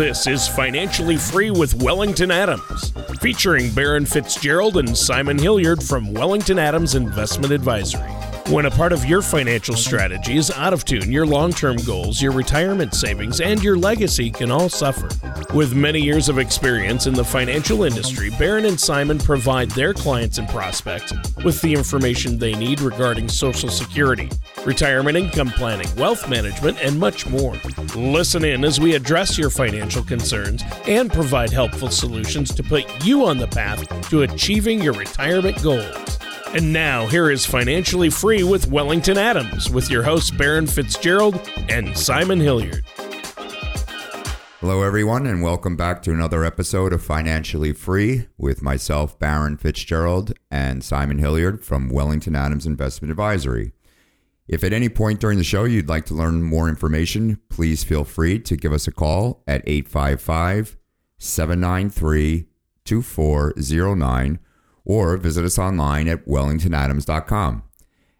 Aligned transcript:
This 0.00 0.26
is 0.26 0.48
Financially 0.48 1.18
Free 1.18 1.50
with 1.50 1.74
Wellington 1.74 2.30
Adams, 2.30 2.90
featuring 3.20 3.70
Baron 3.74 4.06
Fitzgerald 4.06 4.78
and 4.78 4.96
Simon 4.96 5.38
Hilliard 5.38 5.82
from 5.82 6.14
Wellington 6.14 6.58
Adams 6.58 6.94
Investment 6.94 7.52
Advisory. 7.52 8.08
When 8.48 8.64
a 8.64 8.70
part 8.70 8.92
of 8.92 9.04
your 9.04 9.20
financial 9.20 9.76
strategy 9.76 10.38
is 10.38 10.50
out 10.52 10.72
of 10.72 10.86
tune, 10.86 11.12
your 11.12 11.26
long 11.26 11.52
term 11.52 11.76
goals, 11.84 12.22
your 12.22 12.32
retirement 12.32 12.94
savings, 12.94 13.42
and 13.42 13.62
your 13.62 13.76
legacy 13.76 14.30
can 14.30 14.50
all 14.50 14.70
suffer. 14.70 15.08
With 15.54 15.74
many 15.74 16.00
years 16.00 16.30
of 16.30 16.38
experience 16.38 17.06
in 17.06 17.12
the 17.12 17.22
financial 17.22 17.84
industry, 17.84 18.30
Baron 18.38 18.64
and 18.64 18.80
Simon 18.80 19.18
provide 19.18 19.70
their 19.72 19.92
clients 19.92 20.38
and 20.38 20.48
prospects 20.48 21.12
with 21.44 21.60
the 21.60 21.74
information 21.74 22.38
they 22.38 22.54
need 22.54 22.80
regarding 22.80 23.28
Social 23.28 23.68
Security, 23.68 24.30
retirement 24.64 25.16
income 25.16 25.50
planning, 25.50 25.88
wealth 25.96 26.28
management, 26.28 26.78
and 26.82 26.98
much 26.98 27.26
more. 27.26 27.54
Listen 27.94 28.44
in 28.44 28.64
as 28.64 28.80
we 28.80 28.94
address 28.94 29.38
your 29.38 29.50
financial 29.50 30.02
concerns 30.02 30.62
and 30.86 31.12
provide 31.12 31.50
helpful 31.50 31.90
solutions 31.90 32.54
to 32.54 32.62
put 32.62 32.84
you 33.04 33.26
on 33.26 33.38
the 33.38 33.46
path 33.48 34.08
to 34.10 34.22
achieving 34.22 34.82
your 34.82 34.94
retirement 34.94 35.62
goals. 35.62 36.18
And 36.52 36.72
now, 36.72 37.06
here 37.06 37.30
is 37.30 37.46
Financially 37.46 38.10
Free 38.10 38.42
with 38.42 38.66
Wellington 38.66 39.16
Adams 39.16 39.70
with 39.70 39.88
your 39.88 40.02
hosts 40.02 40.32
Baron 40.32 40.66
Fitzgerald 40.66 41.48
and 41.68 41.96
Simon 41.96 42.40
Hilliard. 42.40 42.84
Hello, 44.60 44.82
everyone, 44.82 45.26
and 45.26 45.42
welcome 45.42 45.74
back 45.74 46.02
to 46.02 46.10
another 46.10 46.44
episode 46.44 46.92
of 46.92 47.02
Financially 47.02 47.72
Free 47.72 48.26
with 48.36 48.62
myself, 48.62 49.18
Baron 49.18 49.56
Fitzgerald, 49.56 50.34
and 50.50 50.84
Simon 50.84 51.18
Hilliard 51.18 51.64
from 51.64 51.88
Wellington 51.88 52.36
Adams 52.36 52.66
Investment 52.66 53.10
Advisory. 53.10 53.72
If 54.50 54.64
at 54.64 54.72
any 54.72 54.88
point 54.88 55.20
during 55.20 55.38
the 55.38 55.44
show 55.44 55.62
you'd 55.62 55.88
like 55.88 56.06
to 56.06 56.14
learn 56.14 56.42
more 56.42 56.68
information, 56.68 57.38
please 57.50 57.84
feel 57.84 58.02
free 58.02 58.40
to 58.40 58.56
give 58.56 58.72
us 58.72 58.88
a 58.88 58.90
call 58.90 59.44
at 59.46 59.62
855 59.64 60.76
793 61.18 62.48
2409 62.84 64.40
or 64.84 65.16
visit 65.18 65.44
us 65.44 65.56
online 65.56 66.08
at 66.08 66.26
wellingtonadams.com. 66.26 67.62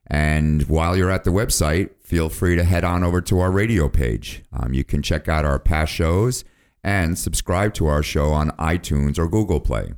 And 0.06 0.68
while 0.68 0.96
you're 0.96 1.10
at 1.10 1.24
the 1.24 1.32
website, 1.32 1.90
feel 2.00 2.28
free 2.28 2.54
to 2.54 2.62
head 2.62 2.84
on 2.84 3.02
over 3.02 3.20
to 3.22 3.40
our 3.40 3.50
radio 3.50 3.88
page. 3.88 4.44
Um, 4.52 4.72
you 4.72 4.84
can 4.84 5.02
check 5.02 5.28
out 5.28 5.44
our 5.44 5.58
past 5.58 5.92
shows 5.92 6.44
and 6.84 7.18
subscribe 7.18 7.74
to 7.74 7.88
our 7.88 8.04
show 8.04 8.30
on 8.30 8.50
iTunes 8.50 9.18
or 9.18 9.26
Google 9.26 9.58
Play. 9.58 9.94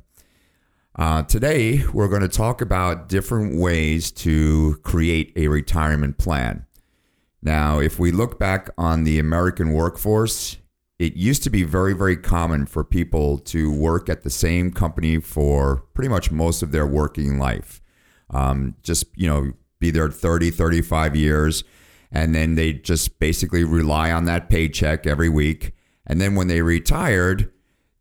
Uh, 0.95 1.23
today, 1.23 1.83
we're 1.91 2.07
going 2.07 2.21
to 2.21 2.27
talk 2.27 2.61
about 2.61 3.09
different 3.09 3.59
ways 3.59 4.11
to 4.11 4.75
create 4.83 5.33
a 5.35 5.47
retirement 5.47 6.19
plan. 6.19 6.67
Now, 7.41 7.79
if 7.79 7.97
we 7.97 8.11
look 8.11 8.37
back 8.37 8.69
on 8.77 9.03
the 9.03 9.17
American 9.17 9.73
workforce, 9.73 10.57
it 10.99 11.15
used 11.15 11.41
to 11.43 11.49
be 11.49 11.63
very, 11.63 11.93
very 11.93 12.15
common 12.15 12.67
for 12.67 12.83
people 12.83 13.39
to 13.39 13.71
work 13.71 14.07
at 14.07 14.21
the 14.21 14.29
same 14.29 14.71
company 14.71 15.19
for 15.19 15.77
pretty 15.95 16.09
much 16.09 16.29
most 16.29 16.61
of 16.61 16.71
their 16.71 16.85
working 16.85 17.39
life. 17.39 17.81
Um, 18.29 18.75
just, 18.83 19.05
you 19.15 19.27
know, 19.27 19.53
be 19.79 19.89
there 19.89 20.11
30, 20.11 20.51
35 20.51 21.15
years. 21.15 21.63
And 22.11 22.35
then 22.35 22.53
they 22.53 22.71
just 22.71 23.19
basically 23.19 23.63
rely 23.63 24.11
on 24.11 24.25
that 24.25 24.47
paycheck 24.47 25.07
every 25.07 25.29
week. 25.29 25.73
And 26.05 26.21
then 26.21 26.35
when 26.35 26.47
they 26.47 26.61
retired, 26.61 27.51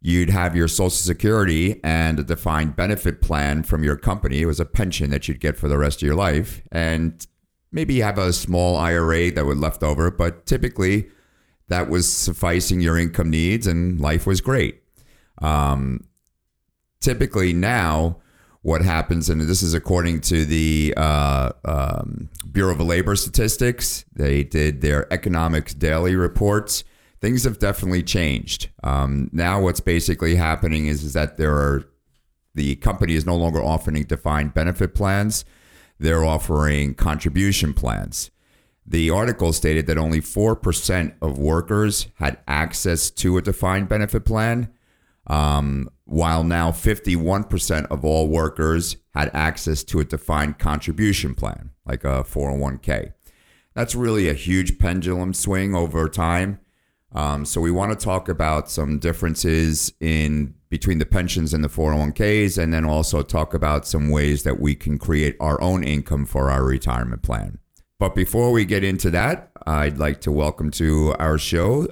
you'd 0.03 0.31
have 0.31 0.57
your 0.57 0.67
Social 0.67 0.91
Security 0.91 1.81
and 1.85 2.19
a 2.19 2.25
defined 2.25 2.75
benefit 2.75 3.23
plan 3.23 3.63
from 3.63 3.85
your 3.85 3.97
company. 3.97 4.43
It 4.43 4.47
was 4.47 4.59
a 4.59 4.65
pension 4.65 5.11
that 5.11 5.29
you'd 5.29 5.41
get 5.41 5.57
for 5.57 5.69
the 5.69 5.79
rest 5.79 6.03
of 6.03 6.07
your 6.07 6.17
life. 6.17 6.61
And 6.73 7.25
maybe 7.71 7.95
you 7.95 8.03
have 8.03 8.19
a 8.19 8.33
small 8.33 8.77
IRA 8.77 9.31
that 9.31 9.47
would 9.47 9.59
left 9.59 9.85
over, 9.85 10.11
but 10.11 10.45
typically, 10.45 11.09
that 11.69 11.89
was 11.89 12.13
sufficing 12.13 12.81
your 12.81 12.99
income 12.99 13.31
needs 13.31 13.67
and 13.67 14.01
life 14.01 14.27
was 14.27 14.41
great. 14.41 14.83
Um, 15.41 16.05
typically 17.01 17.53
now, 17.53 18.19
what 18.63 18.83
happens, 18.83 19.31
and 19.31 19.41
this 19.41 19.63
is 19.63 19.73
according 19.73 20.21
to 20.23 20.45
the 20.45 20.95
uh, 20.97 21.53
um, 21.65 22.29
Bureau 22.51 22.75
of 22.75 22.81
Labor 22.81 23.17
Statistics, 23.17 24.05
they 24.13 24.45
did 24.45 24.81
their 24.81 25.13
economics 25.13 25.75
daily 25.75 26.15
reports. 26.15 26.85
Things 27.23 27.45
have 27.45 27.61
definitely 27.61 28.03
changed. 28.03 28.69
Um, 28.83 29.31
now, 29.33 29.63
what's 29.63 29.79
basically 29.79 30.35
happening 30.35 30.87
is, 30.87 31.05
is 31.05 31.13
that 31.13 31.37
there 31.37 31.55
are 31.55 31.85
the 32.55 32.75
company 32.77 33.15
is 33.15 33.25
no 33.25 33.37
longer 33.37 33.63
offering 33.63 34.03
defined 34.03 34.55
benefit 34.55 34.93
plans; 34.93 35.45
they're 36.01 36.25
offering 36.25 36.95
contribution 36.95 37.75
plans. 37.75 38.33
The 38.85 39.11
article 39.11 39.53
stated 39.53 39.87
that 39.87 39.97
only 39.97 40.21
4% 40.21 41.15
of 41.23 41.39
workers 41.39 42.09
had 42.17 42.39
access 42.49 43.09
to 43.13 43.39
a 43.39 43.43
defined 43.43 43.89
benefit 43.89 44.25
plan, 44.25 44.73
um, 45.29 45.89
while 46.05 46.43
now 46.43 46.73
51% 46.73 47.87
of 47.87 48.05
all 48.05 48.27
workers 48.27 48.97
had 49.15 49.31
access 49.33 49.85
to 49.85 50.01
a 50.01 50.05
defined 50.05 50.59
contribution 50.59 51.37
plan, 51.37 51.71
like 51.87 52.03
a 52.03 52.25
401k. 52.25 53.13
That's 53.75 53.95
really 53.95 54.29
a 54.29 54.35
huge 54.35 54.81
pendulum 54.81 55.33
swing 55.33 55.77
over 55.77 56.09
time. 56.09 56.59
Um, 57.15 57.45
so 57.45 57.61
we 57.61 57.71
want 57.71 57.99
to 57.99 58.05
talk 58.05 58.29
about 58.29 58.71
some 58.71 58.99
differences 58.99 59.93
in 60.01 60.55
between 60.71 60.99
the 60.99 61.07
pensions 61.07 61.53
and 61.53 61.63
the 61.63 61.69
401ks, 61.69 62.57
and 62.57 62.73
then 62.73 62.85
also 62.85 63.23
talk 63.23 63.53
about 63.53 63.87
some 63.87 64.09
ways 64.09 64.43
that 64.45 64.59
we 64.59 64.75
can 64.75 64.99
create 64.99 65.37
our 65.39 65.61
own 65.61 65.85
income 65.85 66.25
for 66.25 66.51
our 66.51 66.65
retirement 66.65 67.23
plan. 67.23 67.59
But 67.99 68.15
before 68.15 68.51
we 68.51 68.65
get 68.65 68.83
into 68.83 69.11
that, 69.11 69.51
I'd 69.67 69.99
like 69.99 70.21
to 70.23 70.33
welcome 70.33 70.71
to 70.73 71.15
our 71.19 71.39
show 71.39 71.89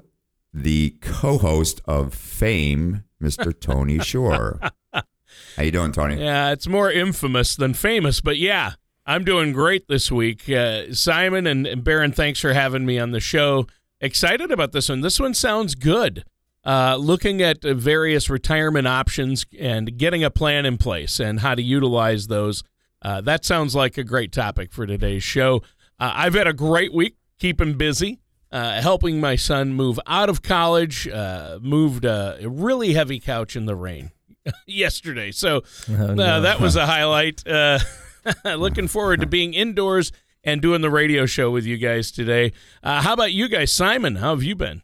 the 0.52 0.96
co-host 1.00 1.80
of 1.84 2.14
Fame, 2.14 3.04
Mr. 3.22 3.52
Tony 3.60 4.00
Shore. 4.00 4.58
How 4.92 5.62
you 5.62 5.70
doing, 5.70 5.92
Tony? 5.92 6.20
Yeah, 6.20 6.50
it's 6.50 6.66
more 6.66 6.90
infamous 6.90 7.54
than 7.54 7.74
famous, 7.74 8.20
but 8.20 8.36
yeah, 8.38 8.72
I'm 9.06 9.24
doing 9.24 9.52
great 9.52 9.88
this 9.88 10.10
week. 10.10 10.48
Uh, 10.48 10.92
Simon 10.92 11.46
and, 11.46 11.66
and 11.66 11.84
Baron, 11.84 12.12
thanks 12.12 12.40
for 12.40 12.52
having 12.52 12.84
me 12.86 12.98
on 12.98 13.10
the 13.10 13.20
show. 13.20 13.66
Excited 14.00 14.50
about 14.50 14.72
this 14.72 14.88
one. 14.88 15.02
This 15.02 15.20
one 15.20 15.34
sounds 15.34 15.74
good. 15.74 16.24
Uh, 16.64 16.96
looking 16.96 17.40
at 17.40 17.62
various 17.62 18.28
retirement 18.28 18.86
options 18.86 19.46
and 19.58 19.96
getting 19.96 20.22
a 20.22 20.30
plan 20.30 20.66
in 20.66 20.78
place 20.78 21.18
and 21.18 21.40
how 21.40 21.54
to 21.54 21.62
utilize 21.62 22.26
those. 22.26 22.62
Uh, 23.02 23.20
that 23.22 23.44
sounds 23.44 23.74
like 23.74 23.96
a 23.96 24.04
great 24.04 24.30
topic 24.32 24.72
for 24.72 24.86
today's 24.86 25.22
show. 25.22 25.62
Uh, 25.98 26.12
I've 26.14 26.34
had 26.34 26.46
a 26.46 26.52
great 26.52 26.92
week, 26.92 27.16
keeping 27.38 27.74
busy, 27.74 28.20
uh, 28.52 28.80
helping 28.80 29.20
my 29.20 29.36
son 29.36 29.72
move 29.72 29.98
out 30.06 30.28
of 30.28 30.42
college, 30.42 31.08
uh, 31.08 31.58
moved 31.62 32.04
a 32.04 32.38
really 32.42 32.92
heavy 32.92 33.20
couch 33.20 33.56
in 33.56 33.64
the 33.64 33.74
rain 33.74 34.10
yesterday. 34.66 35.30
So 35.30 35.62
oh, 35.90 35.94
uh, 35.94 36.14
no. 36.14 36.40
that 36.42 36.60
was 36.60 36.76
a 36.76 36.86
highlight. 36.86 37.46
Uh, 37.46 37.78
looking 38.44 38.88
forward 38.88 39.20
to 39.20 39.26
being 39.26 39.54
indoors 39.54 40.12
and 40.44 40.62
doing 40.62 40.80
the 40.80 40.90
radio 40.90 41.26
show 41.26 41.50
with 41.50 41.64
you 41.64 41.76
guys 41.76 42.10
today. 42.10 42.52
Uh, 42.82 43.02
how 43.02 43.12
about 43.12 43.32
you 43.32 43.48
guys? 43.48 43.72
Simon, 43.72 44.16
how 44.16 44.30
have 44.30 44.42
you 44.42 44.54
been? 44.54 44.82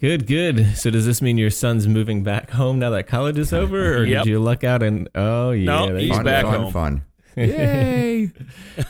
Good, 0.00 0.26
good. 0.26 0.76
So 0.78 0.90
does 0.90 1.04
this 1.04 1.20
mean 1.20 1.36
your 1.36 1.50
son's 1.50 1.86
moving 1.86 2.22
back 2.22 2.50
home 2.50 2.78
now 2.78 2.90
that 2.90 3.06
college 3.06 3.38
is 3.38 3.52
over, 3.52 3.98
or 3.98 4.04
yep. 4.04 4.24
did 4.24 4.30
you 4.30 4.38
luck 4.40 4.64
out 4.64 4.82
and 4.82 5.10
oh 5.14 5.50
yeah, 5.50 5.64
no, 5.64 5.96
he's 5.96 6.10
fun, 6.10 6.24
back 6.24 6.44
fun, 6.44 6.60
home. 6.60 6.72
Fun. 6.72 7.02
Yay! 7.36 8.32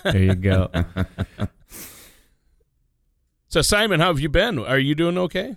there 0.05 0.23
you 0.23 0.35
go. 0.37 0.71
so, 3.49 3.61
Simon, 3.61 3.99
how 3.99 4.07
have 4.07 4.21
you 4.21 4.29
been? 4.29 4.59
Are 4.61 4.79
you 4.79 4.95
doing 4.95 5.19
okay? 5.19 5.57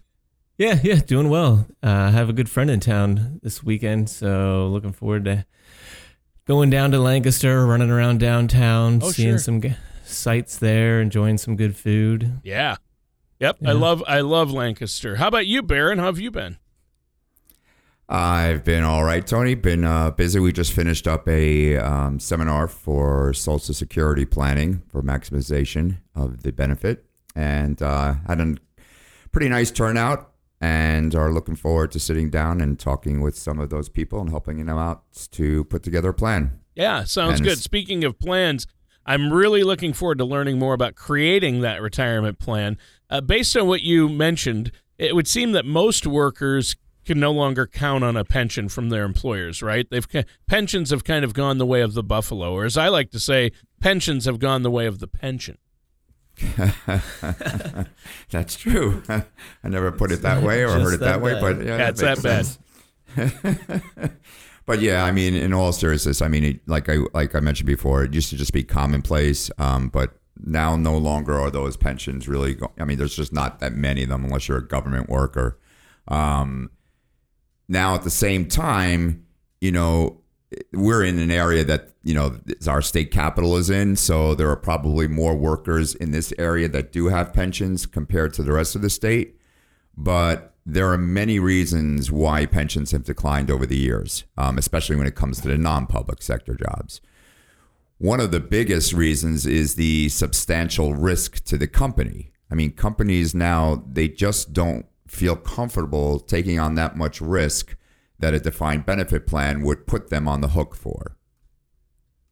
Yeah, 0.58 0.80
yeah, 0.84 0.96
doing 0.96 1.30
well. 1.30 1.68
Uh, 1.84 1.90
I 1.90 2.10
have 2.12 2.30
a 2.30 2.34
good 2.34 2.50
friend 2.50 2.70
in 2.70 2.80
town 2.80 3.40
this 3.44 3.64
weekend, 3.64 4.10
so 4.10 4.68
looking 4.72 4.92
forward 4.92 5.26
to 5.26 5.46
going 6.46 6.70
down 6.70 6.92
to 6.92 7.00
Lancaster, 7.00 7.66
running 7.66 7.90
around 7.90 8.20
downtown, 8.20 9.00
oh, 9.02 9.12
seeing 9.12 9.32
sure. 9.34 9.40
some 9.40 9.62
g- 9.62 9.76
sights 10.06 10.58
there, 10.58 11.02
enjoying 11.02 11.38
some 11.38 11.56
good 11.56 11.76
food. 11.76 12.40
Yeah. 12.44 12.76
Yep, 13.40 13.58
Yeah. 13.62 13.70
I 13.70 13.74
love 13.74 14.04
I 14.08 14.22
love 14.22 14.52
Lancaster. 14.52 15.18
How 15.18 15.28
about 15.28 15.48
you, 15.48 15.62
Baron? 15.64 16.00
How 16.00 16.06
have 16.06 16.20
you 16.20 16.32
been? 16.32 16.58
I've 18.10 18.64
been 18.64 18.84
all 18.84 19.04
right, 19.04 19.26
Tony. 19.26 19.56
Been 19.56 19.84
uh, 19.86 20.12
busy. 20.12 20.40
We 20.40 20.52
just 20.52 20.74
finished 20.74 21.08
up 21.08 21.28
a 21.28 21.78
um, 21.78 22.20
seminar 22.20 22.68
for 22.68 23.34
Social 23.34 23.74
Security 23.74 24.26
planning 24.26 24.84
for 24.90 25.02
maximization 25.02 25.98
of 26.14 26.44
the 26.44 26.52
benefit, 26.52 27.06
and 27.36 27.82
uh, 27.82 28.16
had 28.28 28.40
a 28.42 28.56
pretty 29.32 29.50
nice 29.50 29.72
turnout. 29.72 30.33
And 30.64 31.14
are 31.14 31.34
looking 31.34 31.58
forward 31.58 31.92
to 31.92 32.00
sitting 32.00 32.30
down 32.30 32.62
and 32.62 32.80
talking 32.80 33.20
with 33.20 33.38
some 33.38 33.60
of 33.60 33.70
those 33.70 33.90
people 33.90 34.22
and 34.22 34.30
helping 34.30 34.66
them 34.66 34.78
out 34.78 35.04
to 35.32 35.66
put 35.66 35.84
together 35.84 36.12
a 36.12 36.14
plan. 36.14 36.58
Yeah, 36.74 37.04
sounds 37.04 37.42
And 37.42 37.44
good. 37.44 37.58
Speaking 37.58 38.06
of 38.06 38.18
plans, 38.18 38.66
I'm 39.06 39.34
really 39.34 39.64
looking 39.64 39.92
forward 39.92 40.20
to 40.20 40.26
learning 40.26 40.60
more 40.60 40.74
about 40.74 40.96
creating 40.96 41.60
that 41.62 41.82
retirement 41.82 42.40
plan. 42.40 42.78
Uh, 43.10 43.20
based 43.20 43.58
on 43.58 43.68
what 43.68 43.82
you 43.82 44.08
mentioned, 44.08 44.72
it 44.98 45.14
would 45.14 45.28
seem 45.28 45.52
that 45.52 45.66
most 45.66 46.08
workers 46.08 46.78
can 47.04 47.20
no 47.20 47.34
longer 47.34 47.68
count 47.68 48.06
on 48.06 48.16
a 48.16 48.24
pension 48.24 48.70
from 48.70 48.88
their 48.88 49.04
employers, 49.04 49.62
right? 49.62 49.86
They've 49.92 50.08
pensions 50.48 50.92
have 50.92 51.04
kind 51.04 51.26
of 51.26 51.34
gone 51.34 51.58
the 51.58 51.66
way 51.66 51.82
of 51.82 51.94
the 51.94 52.04
buffalo, 52.04 52.54
or 52.54 52.64
as 52.64 52.78
I 52.78 52.88
like 52.88 53.12
to 53.12 53.20
say, 53.20 53.52
pensions 53.82 54.24
have 54.24 54.40
gone 54.40 54.64
the 54.64 54.72
way 54.72 54.86
of 54.86 55.00
the 55.00 55.08
pension. 55.08 55.58
That's 58.32 58.56
true. 58.56 59.04
I 59.10 59.24
never 59.64 59.92
put 59.92 60.12
it 60.12 60.22
that 60.24 60.44
way 60.44 60.64
or 60.64 60.70
heard 60.70 60.96
it 60.96 61.00
that, 61.00 61.22
that 61.22 61.22
way, 61.22 61.40
but 61.40 61.64
yeah, 61.64 61.78
That's 61.78 62.02
makes 62.02 62.22
that 62.22 62.46
sense. 62.46 62.60
but 64.66 64.82
yeah, 64.82 65.04
I 65.06 65.12
mean, 65.12 65.36
in 65.36 65.54
all 65.54 65.72
seriousness, 65.72 66.22
I 66.22 66.28
mean, 66.28 66.44
it, 66.44 66.68
like 66.68 66.90
I 66.90 66.98
like 67.14 67.36
I 67.36 67.40
mentioned 67.40 67.68
before, 67.68 68.04
it 68.04 68.14
used 68.14 68.30
to 68.32 68.38
just 68.38 68.54
be 68.54 68.64
commonplace, 68.64 69.52
um, 69.58 69.90
but 69.90 70.20
now 70.38 70.76
no 70.76 70.98
longer 70.98 71.40
are 71.40 71.52
those 71.52 71.78
pensions 71.78 72.28
really. 72.28 72.56
Go- 72.56 72.72
I 72.80 72.86
mean, 72.86 72.98
there's 72.98 73.16
just 73.16 73.34
not 73.34 73.60
that 73.60 73.74
many 73.74 74.04
of 74.04 74.10
them 74.10 74.26
unless 74.26 74.48
you're 74.48 74.58
a 74.58 74.68
government 74.68 75.10
worker. 75.10 75.60
Um, 76.08 76.72
now, 77.68 77.96
at 77.96 78.04
the 78.04 78.10
same 78.10 78.48
time, 78.48 79.26
you 79.62 79.72
know, 79.72 80.23
we're 80.72 81.04
in 81.04 81.20
an 81.20 81.32
area 81.32 81.64
that 81.64 81.90
you 82.04 82.14
know 82.14 82.40
our 82.68 82.82
state 82.82 83.12
capital 83.12 83.56
is 83.56 83.70
in, 83.70 83.96
so 83.96 84.36
there 84.36 84.50
are 84.50 84.56
probably 84.56 85.08
more 85.08 85.36
workers 85.36 85.96
in 85.96 86.12
this 86.12 86.34
area 86.38 86.68
that 86.70 86.92
do 86.92 87.08
have 87.08 87.34
pensions 87.34 87.86
compared 87.86 88.34
to 88.34 88.44
the 88.44 88.52
rest 88.52 88.76
of 88.76 88.82
the 88.82 88.90
state. 88.90 89.38
But 89.96 90.54
there 90.66 90.92
are 90.92 90.98
many 90.98 91.40
reasons 91.40 92.12
why 92.12 92.46
pensions 92.46 92.92
have 92.92 93.04
declined 93.04 93.52
over 93.52 93.66
the 93.66 93.78
years, 93.78 94.24
um, 94.38 94.58
especially 94.58 94.96
when 94.96 95.08
it 95.08 95.16
comes 95.16 95.42
to 95.42 95.48
the 95.48 95.58
non-public 95.58 96.22
sector 96.22 96.56
jobs. 96.56 97.02
One 97.98 98.20
of 98.20 98.32
the 98.32 98.40
biggest 98.40 98.94
reasons 98.94 99.46
is 99.46 99.76
the 99.76 100.10
substantial 100.10 100.94
risk 100.94 101.44
to 101.46 101.58
the 101.58 101.68
company. 101.68 102.32
I 102.52 102.56
mean, 102.56 102.72
companies 102.72 103.34
now 103.34 103.84
they 103.88 104.08
just 104.08 104.54
don't 104.54 104.86
feel 105.08 105.36
comfortable 105.36 106.20
taking 106.20 106.60
on 106.60 106.76
that 106.76 106.98
much 106.98 107.22
risk 107.22 107.76
that 108.24 108.34
a 108.34 108.40
defined 108.40 108.86
benefit 108.86 109.28
plan 109.28 109.64
would 109.64 109.86
put 109.86 110.10
them 110.10 110.30
on 110.30 110.40
the 110.40 110.48
hook 110.48 110.76
for. 110.76 111.18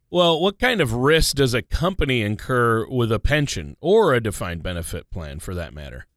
Well, 0.10 0.40
what 0.40 0.58
kind 0.58 0.80
of 0.80 0.94
risk 0.94 1.36
does 1.36 1.54
a 1.54 1.62
company 1.62 2.22
incur 2.22 2.88
with 2.88 3.12
a 3.12 3.20
pension 3.20 3.76
or 3.82 4.14
a 4.14 4.24
defined 4.24 4.64
benefit 4.64 5.12
plan 5.12 5.40
for 5.42 5.54
that 5.54 5.74
matter? 5.74 6.08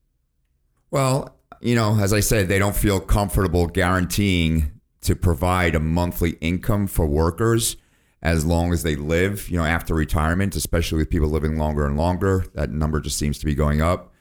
Well, 0.93 1.37
you 1.61 1.75
know, 1.75 1.99
as 1.99 2.13
I 2.13 2.21
said, 2.21 2.47
they 2.47 2.61
don't 2.61 2.77
feel 2.77 3.01
comfortable 3.01 3.67
guaranteeing 3.67 4.81
to 5.01 5.17
provide 5.17 5.75
a 5.75 5.81
monthly 5.81 6.37
income 6.41 6.87
for 6.87 7.05
workers 7.05 7.77
as 8.23 8.47
long 8.47 8.73
as 8.73 8.85
they 8.85 8.95
live, 8.95 9.49
you 9.49 9.59
know, 9.59 9.65
after 9.65 9.93
retirement, 9.93 10.55
especially 10.55 10.99
with 10.99 11.11
people 11.11 11.29
living 11.29 11.59
longer 11.59 11.85
and 11.85 11.97
longer. 11.97 12.45
That 12.55 12.71
number 12.71 13.01
just 13.01 13.19
seems 13.19 13.41
to 13.41 13.45
be 13.45 13.57
going 13.57 13.83
up. 13.83 14.13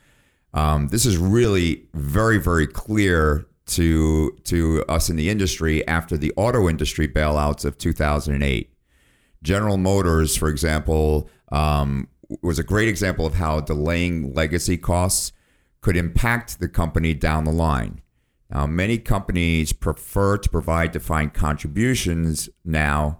Um, 0.56 0.88
this 0.88 1.06
is 1.06 1.15
really 1.17 1.83
very, 1.94 2.39
very 2.39 2.65
clear 2.65 3.45
to 3.65 4.31
to 4.44 4.83
us 4.89 5.10
in 5.10 5.15
the 5.15 5.30
industry 5.30 5.88
after 5.88 6.18
the 6.18 6.33
auto 6.36 6.69
industry 6.69 7.07
bailouts 7.07 7.65
of 7.65 7.77
2008. 7.77 8.69
General 9.42 9.77
Motors, 9.77 10.36
for 10.36 10.50
example, 10.50 11.30
um, 11.51 12.07
was 12.42 12.60
a 12.60 12.63
great 12.63 12.88
example 12.88 13.25
of 13.25 13.36
how 13.36 13.60
delaying 13.60 14.33
legacy 14.33 14.77
costs 14.77 15.31
could 15.81 15.98
impact 15.98 16.60
the 16.60 16.69
company 16.69 17.13
down 17.13 17.44
the 17.44 17.51
line. 17.51 18.01
Now, 18.50 18.68
many 18.68 18.98
companies 18.98 19.74
prefer 19.74 20.38
to 20.38 20.50
provide 20.50 20.92
defined 20.92 21.33
contributions 21.33 22.50
now 22.63 23.19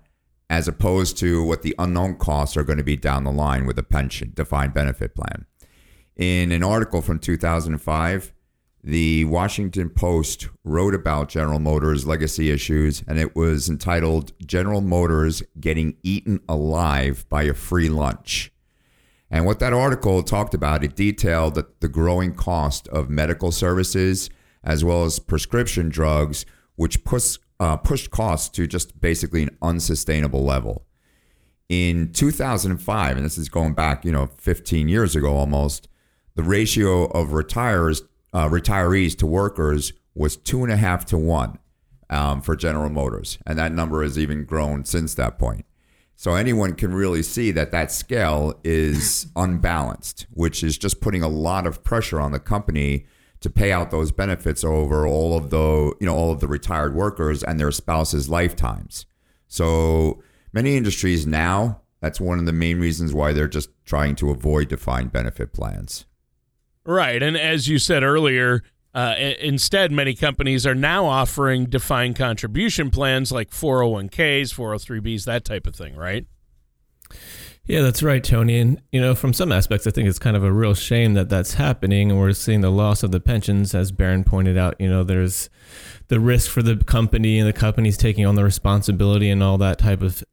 as 0.50 0.68
opposed 0.68 1.18
to 1.18 1.44
what 1.44 1.64
the 1.64 1.76
unknown 1.80 2.16
costs 2.16 2.56
are 2.56 2.64
going 2.64 2.78
to 2.78 2.84
be 2.84 2.96
down 2.96 3.24
the 3.24 3.32
line 3.32 3.66
with 3.66 3.78
a 3.80 3.84
pension 3.84 4.32
defined 4.36 4.74
benefit 4.74 5.16
plan. 5.16 5.46
In 6.16 6.52
an 6.52 6.64
article 6.64 7.02
from 7.02 7.18
2005, 7.18 8.34
the 8.84 9.24
Washington 9.26 9.90
Post 9.90 10.50
wrote 10.66 10.94
about 10.94 11.30
General 11.30 11.60
Motors 11.60 12.06
legacy 12.06 12.52
issues, 12.52 13.02
and 13.08 13.18
it 13.18 13.36
was 13.36 13.70
entitled 13.70 14.34
General 14.46 14.82
Motors 14.82 15.42
Getting 15.60 15.96
Eaten 16.04 16.42
Alive 16.50 17.26
by 17.30 17.44
a 17.44 17.54
Free 17.54 17.88
Lunch. 17.88 18.52
And 19.32 19.46
what 19.46 19.60
that 19.60 19.74
article 19.74 20.22
talked 20.22 20.54
about, 20.54 20.84
it 20.84 20.96
detailed 20.96 21.56
that 21.56 21.80
the 21.80 21.88
growing 21.88 22.36
cost 22.36 22.88
of 22.90 23.10
medical 23.10 23.52
services 23.52 24.30
as 24.64 24.84
well 24.84 25.04
as 25.04 25.20
prescription 25.20 25.90
drugs, 25.90 26.46
which 26.76 27.04
push, 27.04 27.38
uh, 27.60 27.78
pushed 27.78 28.12
costs 28.12 28.50
to 28.50 28.68
just 28.68 29.00
basically 29.00 29.44
an 29.44 29.58
unsustainable 29.62 30.44
level. 30.44 30.86
In 31.70 32.12
2005, 32.12 33.18
and 33.18 33.26
this 33.26 33.38
is 33.38 33.50
going 33.50 33.74
back, 33.74 34.06
you 34.06 34.12
know, 34.12 34.30
15 34.38 34.88
years 34.88 35.16
ago 35.16 35.36
almost, 35.36 35.88
the 36.36 36.44
ratio 36.44 37.06
of 37.06 37.34
retires, 37.34 38.04
uh, 38.34 38.50
retirees 38.50 39.18
to 39.18 39.28
workers 39.28 39.94
was 40.16 40.36
two 40.36 40.64
and 40.64 40.72
a 40.72 40.78
half 40.78 41.06
to 41.06 41.18
one 41.18 41.60
um, 42.10 42.42
for 42.42 42.56
General 42.56 42.90
Motors, 42.90 43.38
and 43.46 43.58
that 43.58 43.72
number 43.72 44.04
has 44.04 44.18
even 44.18 44.46
grown 44.46 44.86
since 44.86 45.14
that 45.16 45.40
point. 45.40 45.66
So 46.16 46.36
anyone 46.36 46.76
can 46.76 46.94
really 46.94 47.24
see 47.24 47.52
that 47.52 47.72
that 47.72 47.92
scale 47.92 48.60
is 48.64 49.28
unbalanced, 49.36 50.28
which 50.32 50.64
is 50.64 50.78
just 50.78 51.02
putting 51.02 51.24
a 51.24 51.28
lot 51.28 51.68
of 51.68 51.84
pressure 51.84 52.20
on 52.20 52.32
the 52.32 52.40
company 52.40 53.06
to 53.42 53.50
pay 53.50 53.72
out 53.72 53.92
those 53.92 54.12
benefits 54.12 54.64
over 54.64 55.06
all 55.06 55.36
of 55.36 55.50
the 55.50 55.94
you 56.00 56.06
know 56.06 56.16
all 56.16 56.32
of 56.32 56.40
the 56.40 56.48
retired 56.48 56.96
workers 56.96 57.44
and 57.44 57.60
their 57.60 57.72
spouses' 57.72 58.30
lifetimes. 58.30 59.06
So 59.48 60.24
many 60.54 60.78
industries 60.78 61.28
now, 61.28 61.82
that's 62.00 62.22
one 62.22 62.40
of 62.40 62.46
the 62.46 62.54
main 62.54 62.80
reasons 62.80 63.14
why 63.14 63.34
they're 63.34 63.48
just 63.48 63.70
trying 63.86 64.16
to 64.16 64.30
avoid 64.30 64.70
defined 64.70 65.12
benefit 65.12 65.52
plans. 65.52 66.06
Right. 66.86 67.22
And 67.22 67.38
as 67.38 67.68
you 67.68 67.80
said 67.80 68.04
earlier, 68.04 68.64
uh, 68.94 69.16
instead, 69.40 69.92
many 69.92 70.14
companies 70.14 70.68
are 70.68 70.76
now 70.76 71.06
offering 71.06 71.66
defined 71.66 72.16
contribution 72.16 72.92
plans 72.92 73.32
like 73.32 73.50
401ks, 73.50 74.54
403bs, 74.54 75.26
that 75.26 75.46
type 75.46 75.66
of 75.66 75.76
thing, 75.76 75.96
right? 75.96 76.28
Yeah, 77.66 77.82
that's 77.82 78.04
right, 78.04 78.24
Tony. 78.24 78.60
And, 78.60 78.82
you 78.92 79.00
know, 79.00 79.16
from 79.16 79.32
some 79.32 79.52
aspects, 79.52 79.88
I 79.88 79.92
think 79.92 80.10
it's 80.10 80.20
kind 80.20 80.36
of 80.36 80.44
a 80.44 80.52
real 80.52 80.74
shame 80.74 81.14
that 81.14 81.30
that's 81.30 81.54
happening. 81.54 82.12
And 82.12 82.20
we're 82.20 82.34
seeing 82.34 82.60
the 82.62 82.70
loss 82.70 83.04
of 83.04 83.12
the 83.12 83.22
pensions, 83.22 83.74
as 83.74 83.92
Baron 83.92 84.26
pointed 84.26 84.58
out. 84.58 84.76
You 84.80 84.90
know, 84.90 85.04
there's 85.04 85.50
the 86.10 86.20
risk 86.20 86.52
for 86.52 86.62
the 86.62 86.76
company 86.76 87.40
and 87.40 87.48
the 87.48 87.54
company's 87.54 87.96
taking 87.96 88.26
on 88.26 88.36
the 88.36 88.44
responsibility 88.44 89.30
and 89.30 89.42
all 89.42 89.58
that 89.60 89.80
type 89.80 90.02
of 90.02 90.24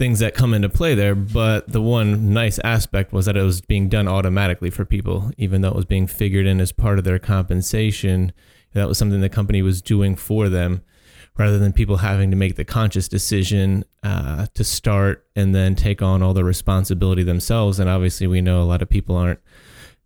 things 0.00 0.18
that 0.20 0.32
come 0.32 0.54
into 0.54 0.70
play 0.70 0.94
there. 0.94 1.14
But 1.14 1.70
the 1.70 1.82
one 1.82 2.32
nice 2.32 2.58
aspect 2.60 3.12
was 3.12 3.26
that 3.26 3.36
it 3.36 3.42
was 3.42 3.60
being 3.60 3.90
done 3.90 4.08
automatically 4.08 4.70
for 4.70 4.86
people, 4.86 5.30
even 5.36 5.60
though 5.60 5.68
it 5.68 5.76
was 5.76 5.84
being 5.84 6.06
figured 6.06 6.46
in 6.46 6.58
as 6.58 6.72
part 6.72 6.98
of 6.98 7.04
their 7.04 7.18
compensation. 7.18 8.32
That 8.72 8.88
was 8.88 8.96
something 8.96 9.20
the 9.20 9.28
company 9.28 9.60
was 9.60 9.82
doing 9.82 10.16
for 10.16 10.48
them 10.48 10.80
rather 11.36 11.58
than 11.58 11.74
people 11.74 11.98
having 11.98 12.30
to 12.30 12.36
make 12.36 12.56
the 12.56 12.64
conscious 12.64 13.08
decision 13.08 13.84
uh, 14.02 14.46
to 14.54 14.64
start 14.64 15.26
and 15.36 15.54
then 15.54 15.74
take 15.74 16.00
on 16.00 16.22
all 16.22 16.32
the 16.32 16.44
responsibility 16.44 17.22
themselves. 17.22 17.78
And 17.78 17.90
obviously, 17.90 18.26
we 18.26 18.40
know 18.40 18.62
a 18.62 18.64
lot 18.64 18.80
of 18.80 18.88
people 18.88 19.16
aren't 19.16 19.40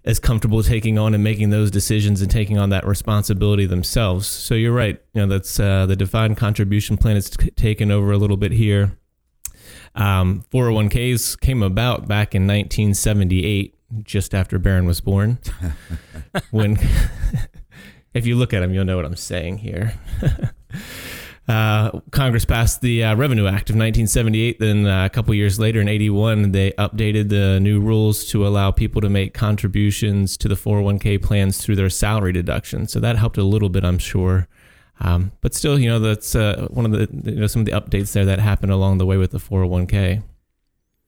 as 0.04 0.18
comfortable 0.18 0.64
taking 0.64 0.98
on 0.98 1.14
and 1.14 1.22
making 1.22 1.50
those 1.50 1.70
decisions 1.70 2.20
and 2.20 2.28
taking 2.28 2.58
on 2.58 2.70
that 2.70 2.84
responsibility 2.84 3.64
themselves. 3.64 4.26
So 4.26 4.56
you're 4.56 4.72
right. 4.72 5.00
You 5.14 5.22
know, 5.22 5.28
that's 5.28 5.60
uh, 5.60 5.86
the 5.86 5.94
defined 5.94 6.36
contribution 6.36 6.96
plan 6.96 7.16
is 7.16 7.30
t- 7.30 7.52
taken 7.52 7.92
over 7.92 8.10
a 8.10 8.18
little 8.18 8.36
bit 8.36 8.50
here. 8.50 8.98
Um, 9.94 10.44
401ks 10.50 11.40
came 11.40 11.62
about 11.62 12.08
back 12.08 12.34
in 12.34 12.42
1978, 12.42 13.74
just 14.02 14.34
after 14.34 14.58
Baron 14.58 14.86
was 14.86 15.00
born. 15.00 15.38
when, 16.50 16.78
if 18.14 18.26
you 18.26 18.36
look 18.36 18.52
at 18.52 18.62
him, 18.62 18.74
you'll 18.74 18.84
know 18.84 18.96
what 18.96 19.04
I'm 19.04 19.16
saying 19.16 19.58
here. 19.58 19.94
Uh, 21.46 22.00
Congress 22.10 22.46
passed 22.46 22.80
the 22.80 23.04
uh, 23.04 23.14
Revenue 23.14 23.46
Act 23.46 23.68
of 23.68 23.76
1978. 23.76 24.58
Then 24.58 24.86
uh, 24.86 25.04
a 25.04 25.10
couple 25.10 25.34
years 25.34 25.58
later, 25.60 25.80
in 25.80 25.88
81, 25.88 26.52
they 26.52 26.70
updated 26.72 27.28
the 27.28 27.60
new 27.60 27.80
rules 27.80 28.24
to 28.26 28.46
allow 28.46 28.70
people 28.70 29.02
to 29.02 29.10
make 29.10 29.34
contributions 29.34 30.36
to 30.38 30.48
the 30.48 30.54
401k 30.54 31.22
plans 31.22 31.58
through 31.62 31.76
their 31.76 31.90
salary 31.90 32.32
deduction. 32.32 32.88
So 32.88 32.98
that 33.00 33.16
helped 33.16 33.36
a 33.36 33.44
little 33.44 33.68
bit, 33.68 33.84
I'm 33.84 33.98
sure. 33.98 34.48
Um, 35.00 35.32
but 35.40 35.54
still, 35.54 35.78
you 35.78 35.88
know, 35.88 35.98
that's 35.98 36.34
uh, 36.34 36.68
one 36.70 36.86
of 36.86 36.92
the 36.92 37.30
you 37.30 37.40
know 37.40 37.46
some 37.46 37.60
of 37.60 37.66
the 37.66 37.72
updates 37.72 38.12
there 38.12 38.24
that 38.26 38.38
happened 38.38 38.72
along 38.72 38.98
the 38.98 39.06
way 39.06 39.16
with 39.16 39.32
the 39.32 39.38
401k. 39.38 40.22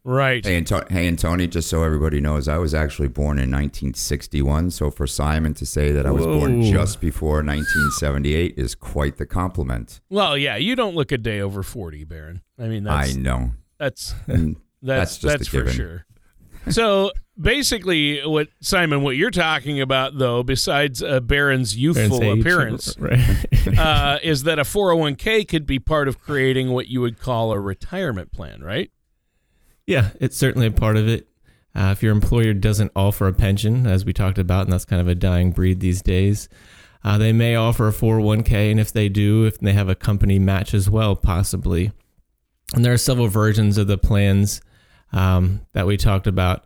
Right. 0.08 0.44
Hey, 0.44 0.56
and, 0.58 0.66
To- 0.68 0.86
hey, 0.88 1.08
and 1.08 1.18
Tony, 1.18 1.48
just 1.48 1.68
so 1.68 1.82
everybody 1.82 2.20
knows, 2.20 2.46
I 2.46 2.58
was 2.58 2.74
actually 2.74 3.08
born 3.08 3.38
in 3.38 3.50
1961. 3.50 4.70
So 4.70 4.88
for 4.88 5.04
Simon 5.04 5.52
to 5.54 5.66
say 5.66 5.90
that 5.90 6.06
I 6.06 6.12
was 6.12 6.24
born 6.24 6.62
just 6.62 7.00
before 7.00 7.42
1978 7.42 8.54
is 8.56 8.76
quite 8.76 9.16
the 9.16 9.26
compliment. 9.26 10.00
Well, 10.08 10.38
yeah, 10.38 10.56
you 10.56 10.76
don't 10.76 10.94
look 10.94 11.10
a 11.10 11.18
day 11.18 11.40
over 11.40 11.64
40, 11.64 12.04
Baron. 12.04 12.42
I 12.56 12.68
mean, 12.68 12.84
that's, 12.84 13.16
I 13.16 13.18
know. 13.18 13.50
that's 13.78 14.14
that's 14.28 14.42
That's 14.82 15.18
that's, 15.18 15.38
just 15.38 15.48
a 15.48 15.50
for 15.50 15.56
given. 15.64 15.72
sure. 15.74 16.06
So 16.70 17.10
basically, 17.38 18.20
what 18.24 18.48
Simon, 18.60 19.02
what 19.02 19.16
you're 19.16 19.30
talking 19.30 19.80
about, 19.80 20.18
though, 20.18 20.42
besides 20.42 21.02
uh, 21.02 21.20
Baron's 21.20 21.76
youthful 21.76 22.22
age, 22.22 22.40
appearance, 22.40 22.96
right? 22.98 23.78
uh, 23.78 24.18
is 24.22 24.44
that 24.44 24.58
a 24.58 24.62
401k 24.62 25.46
could 25.48 25.66
be 25.66 25.78
part 25.78 26.08
of 26.08 26.20
creating 26.20 26.70
what 26.70 26.88
you 26.88 27.00
would 27.00 27.18
call 27.18 27.52
a 27.52 27.60
retirement 27.60 28.32
plan, 28.32 28.62
right? 28.62 28.90
Yeah, 29.86 30.10
it's 30.20 30.36
certainly 30.36 30.66
a 30.66 30.72
part 30.72 30.96
of 30.96 31.08
it. 31.08 31.28
Uh, 31.74 31.90
if 31.92 32.02
your 32.02 32.12
employer 32.12 32.54
doesn't 32.54 32.90
offer 32.96 33.28
a 33.28 33.34
pension, 33.34 33.86
as 33.86 34.04
we 34.04 34.12
talked 34.12 34.38
about, 34.38 34.64
and 34.64 34.72
that's 34.72 34.86
kind 34.86 35.00
of 35.00 35.08
a 35.08 35.14
dying 35.14 35.52
breed 35.52 35.80
these 35.80 36.00
days, 36.00 36.48
uh, 37.04 37.18
they 37.18 37.32
may 37.32 37.54
offer 37.54 37.86
a 37.86 37.92
401k, 37.92 38.70
and 38.70 38.80
if 38.80 38.92
they 38.92 39.08
do, 39.08 39.44
if 39.44 39.58
they 39.58 39.74
have 39.74 39.88
a 39.88 39.94
company 39.94 40.38
match 40.38 40.72
as 40.72 40.88
well, 40.88 41.14
possibly. 41.14 41.92
And 42.74 42.84
there 42.84 42.92
are 42.92 42.98
several 42.98 43.28
versions 43.28 43.78
of 43.78 43.86
the 43.86 43.98
plans 43.98 44.60
um, 45.12 45.60
that 45.72 45.86
we 45.86 45.96
talked 45.96 46.26
about. 46.26 46.64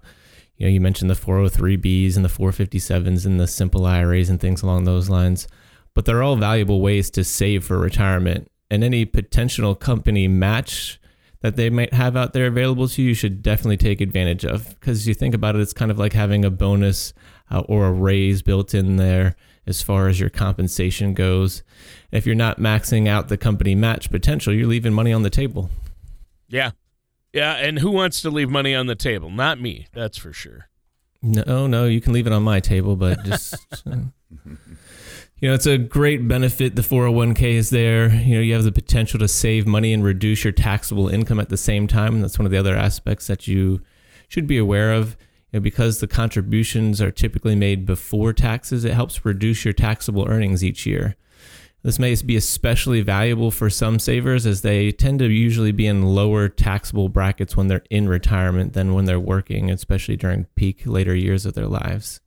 You 0.60 0.66
know, 0.66 0.72
you 0.72 0.80
mentioned 0.80 1.08
the 1.08 1.14
403bs 1.14 2.16
and 2.16 2.24
the 2.24 2.28
457s 2.28 3.24
and 3.24 3.40
the 3.40 3.46
simple 3.46 3.86
IRAs 3.86 4.28
and 4.28 4.38
things 4.38 4.60
along 4.60 4.84
those 4.84 5.08
lines, 5.08 5.48
but 5.94 6.04
they're 6.04 6.22
all 6.22 6.36
valuable 6.36 6.82
ways 6.82 7.10
to 7.12 7.24
save 7.24 7.64
for 7.64 7.78
retirement. 7.78 8.46
And 8.70 8.84
any 8.84 9.06
potential 9.06 9.74
company 9.74 10.28
match 10.28 11.00
that 11.40 11.56
they 11.56 11.70
might 11.70 11.94
have 11.94 12.14
out 12.14 12.34
there 12.34 12.46
available 12.46 12.88
to 12.88 13.00
you, 13.00 13.08
you 13.08 13.14
should 13.14 13.42
definitely 13.42 13.78
take 13.78 14.02
advantage 14.02 14.44
of. 14.44 14.68
Because 14.78 15.08
you 15.08 15.14
think 15.14 15.34
about 15.34 15.56
it, 15.56 15.62
it's 15.62 15.72
kind 15.72 15.90
of 15.90 15.98
like 15.98 16.12
having 16.12 16.44
a 16.44 16.50
bonus 16.50 17.14
uh, 17.50 17.60
or 17.60 17.86
a 17.86 17.92
raise 17.92 18.42
built 18.42 18.74
in 18.74 18.96
there 18.96 19.36
as 19.66 19.80
far 19.80 20.08
as 20.08 20.20
your 20.20 20.28
compensation 20.28 21.14
goes. 21.14 21.62
If 22.12 22.26
you're 22.26 22.34
not 22.34 22.58
maxing 22.58 23.08
out 23.08 23.28
the 23.28 23.38
company 23.38 23.74
match 23.74 24.10
potential, 24.10 24.52
you're 24.52 24.68
leaving 24.68 24.92
money 24.92 25.14
on 25.14 25.22
the 25.22 25.30
table. 25.30 25.70
Yeah. 26.50 26.72
Yeah. 27.32 27.54
And 27.54 27.78
who 27.78 27.90
wants 27.90 28.20
to 28.22 28.30
leave 28.30 28.50
money 28.50 28.74
on 28.74 28.86
the 28.86 28.94
table? 28.94 29.30
Not 29.30 29.60
me. 29.60 29.86
That's 29.92 30.18
for 30.18 30.32
sure. 30.32 30.68
No, 31.22 31.66
no, 31.66 31.84
you 31.84 32.00
can 32.00 32.12
leave 32.12 32.26
it 32.26 32.32
on 32.32 32.42
my 32.42 32.60
table, 32.60 32.96
but 32.96 33.22
just. 33.24 33.54
uh, 33.86 33.96
you 35.40 35.48
know, 35.48 35.54
it's 35.54 35.66
a 35.66 35.78
great 35.78 36.28
benefit. 36.28 36.76
The 36.76 36.82
401k 36.82 37.42
is 37.54 37.70
there. 37.70 38.10
You 38.10 38.36
know, 38.36 38.40
you 38.40 38.54
have 38.54 38.64
the 38.64 38.72
potential 38.72 39.18
to 39.20 39.28
save 39.28 39.66
money 39.66 39.92
and 39.92 40.04
reduce 40.04 40.44
your 40.44 40.52
taxable 40.52 41.08
income 41.08 41.40
at 41.40 41.48
the 41.48 41.56
same 41.56 41.86
time. 41.86 42.14
And 42.14 42.22
that's 42.22 42.38
one 42.38 42.46
of 42.46 42.52
the 42.52 42.58
other 42.58 42.76
aspects 42.76 43.26
that 43.26 43.46
you 43.48 43.80
should 44.28 44.46
be 44.46 44.58
aware 44.58 44.92
of. 44.92 45.16
You 45.50 45.58
know, 45.58 45.60
because 45.60 46.00
the 46.00 46.06
contributions 46.06 47.00
are 47.00 47.10
typically 47.10 47.56
made 47.56 47.86
before 47.86 48.32
taxes, 48.32 48.84
it 48.84 48.92
helps 48.92 49.24
reduce 49.24 49.64
your 49.64 49.74
taxable 49.74 50.26
earnings 50.28 50.62
each 50.62 50.86
year. 50.86 51.16
This 51.82 51.98
may 51.98 52.14
be 52.16 52.36
especially 52.36 53.00
valuable 53.00 53.50
for 53.50 53.70
some 53.70 53.98
savers 53.98 54.44
as 54.44 54.60
they 54.60 54.92
tend 54.92 55.18
to 55.20 55.26
usually 55.26 55.72
be 55.72 55.86
in 55.86 56.02
lower 56.02 56.48
taxable 56.48 57.08
brackets 57.08 57.56
when 57.56 57.68
they're 57.68 57.84
in 57.88 58.06
retirement 58.06 58.74
than 58.74 58.92
when 58.92 59.06
they're 59.06 59.18
working, 59.18 59.70
especially 59.70 60.16
during 60.16 60.44
peak 60.56 60.82
later 60.84 61.14
years 61.14 61.46
of 61.46 61.54
their 61.54 61.66
lives. 61.66 62.20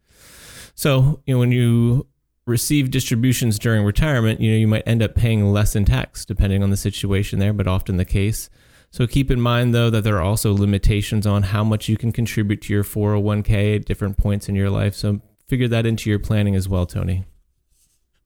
So, 0.74 1.22
you 1.26 1.36
know, 1.36 1.40
when 1.40 1.52
you 1.52 2.08
receive 2.48 2.90
distributions 2.90 3.60
during 3.60 3.86
retirement, 3.86 4.42
you 4.42 4.52
know, 4.52 4.58
you 4.58 4.68
might 4.68 4.88
end 4.88 5.04
up 5.04 5.14
paying 5.14 5.52
less 5.52 5.76
in 5.76 5.86
tax 5.86 6.26
depending 6.26 6.64
on 6.64 6.72
the 6.72 6.78
situation 6.78 7.38
there, 7.38 7.54
but 7.54 7.68
often 7.68 7.98
the 7.98 8.06
case. 8.06 8.50
So 8.90 9.06
keep 9.06 9.30
in 9.30 9.40
mind 9.40 9.74
though 9.74 9.92
that 9.92 10.04
there 10.04 10.18
are 10.18 10.24
also 10.24 10.52
limitations 10.54 11.28
on 11.28 11.44
how 11.44 11.64
much 11.64 11.88
you 11.88 11.98
can 11.98 12.12
contribute 12.12 12.62
to 12.64 12.74
your 12.74 12.84
401k 12.84 13.78
at 13.78 13.86
different 13.86 14.18
points 14.18 14.50
in 14.50 14.56
your 14.56 14.72
life. 14.72 14.96
So 14.96 15.22
figure 15.48 15.68
that 15.68 15.86
into 15.86 16.10
your 16.10 16.20
planning 16.20 16.56
as 16.56 16.68
well, 16.68 16.88
Tony. 16.88 17.24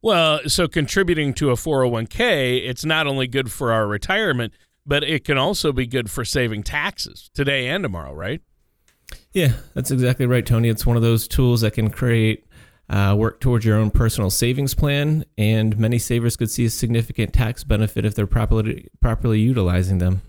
Well, 0.01 0.41
so 0.47 0.67
contributing 0.67 1.33
to 1.35 1.49
a 1.49 1.55
401k, 1.55 2.67
it's 2.67 2.85
not 2.85 3.07
only 3.07 3.27
good 3.27 3.51
for 3.51 3.71
our 3.71 3.87
retirement, 3.87 4.53
but 4.85 5.03
it 5.03 5.23
can 5.23 5.37
also 5.37 5.71
be 5.71 5.87
good 5.87 6.09
for 6.09 6.23
saving 6.23 6.63
taxes 6.63 7.29
today 7.33 7.67
and 7.67 7.83
tomorrow, 7.83 8.13
right? 8.13 8.41
Yeah, 9.31 9.53
that's 9.73 9.91
exactly 9.91 10.25
right, 10.25 10.45
Tony. 10.45 10.69
It's 10.69 10.85
one 10.85 10.95
of 10.95 11.01
those 11.01 11.27
tools 11.27 11.61
that 11.61 11.71
can 11.71 11.89
create 11.89 12.45
uh, 12.89 13.15
work 13.17 13.39
towards 13.39 13.65
your 13.65 13.77
own 13.77 13.91
personal 13.91 14.29
savings 14.29 14.73
plan, 14.73 15.25
and 15.37 15.77
many 15.77 15.99
savers 15.99 16.37
could 16.37 16.49
see 16.49 16.65
a 16.65 16.69
significant 16.69 17.33
tax 17.33 17.63
benefit 17.63 18.05
if 18.05 18.15
they're 18.15 18.27
properly 18.27 18.87
properly 19.01 19.39
utilizing 19.39 19.97
them. 19.97 20.21